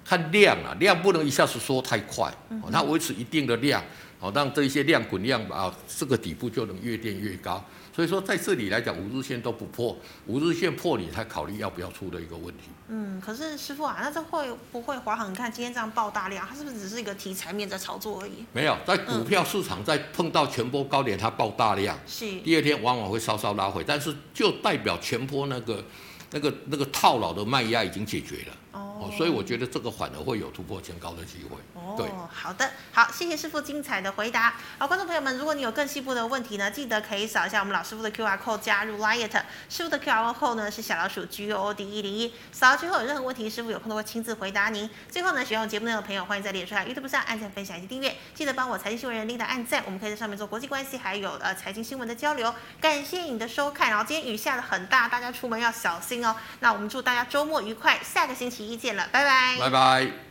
[0.06, 2.34] 看量啊，量不能一下子缩太快，
[2.72, 3.84] 它维持一定的量，
[4.20, 7.64] 哦，让这一些量滚量啊，这个底部就能越垫越高。
[7.98, 12.66] 所以说，在这里来讲，五日线都不破，五日线破你才考虑要不要出的一个问题。
[12.90, 15.32] 嗯，可是师傅啊，那这会不会华航？
[15.32, 18.46] 你看今天这样爆大量，它是不是只是一个题材面在炒作而已？
[18.54, 25.84] 没有，在股票市场在碰到全波高点，它爆大量，是第二天往往会稍稍拉回，但是就代表全波那个。
[26.30, 31.58] 那个那个套牢的卖压已经解决了哦，所以我觉得这个反而会有突破前高的机会。
[31.74, 34.54] 哦，对，好的，好，谢谢师傅精彩的回答。
[34.78, 44.90] 好，观众朋友们，如果你有更细部的问题呢，记得可以扫一下我们老师傅的 QR code 加入 Liet，师傅的 QR code 呢是小老鼠 G O O D 一零一，扫到之后有任何问题，师傅有空都会亲自回答您。
[45.10, 52.54] 最后呢，喜欢我节目内容的朋友，欢迎在脸书和 YouTube 上按赞、分享以及订阅，记得帮我财经新闻人 Linda 按赞，我们可以在上面做国际关系还有呃财经新闻的交流。
[52.80, 56.36] 感谢你的收看，然后今天雨下的很大，大家出门要小心哦。
[56.60, 59.58] 那我们祝大家周末愉快，下个星期一见了，拜拜。
[59.60, 60.27] 拜拜。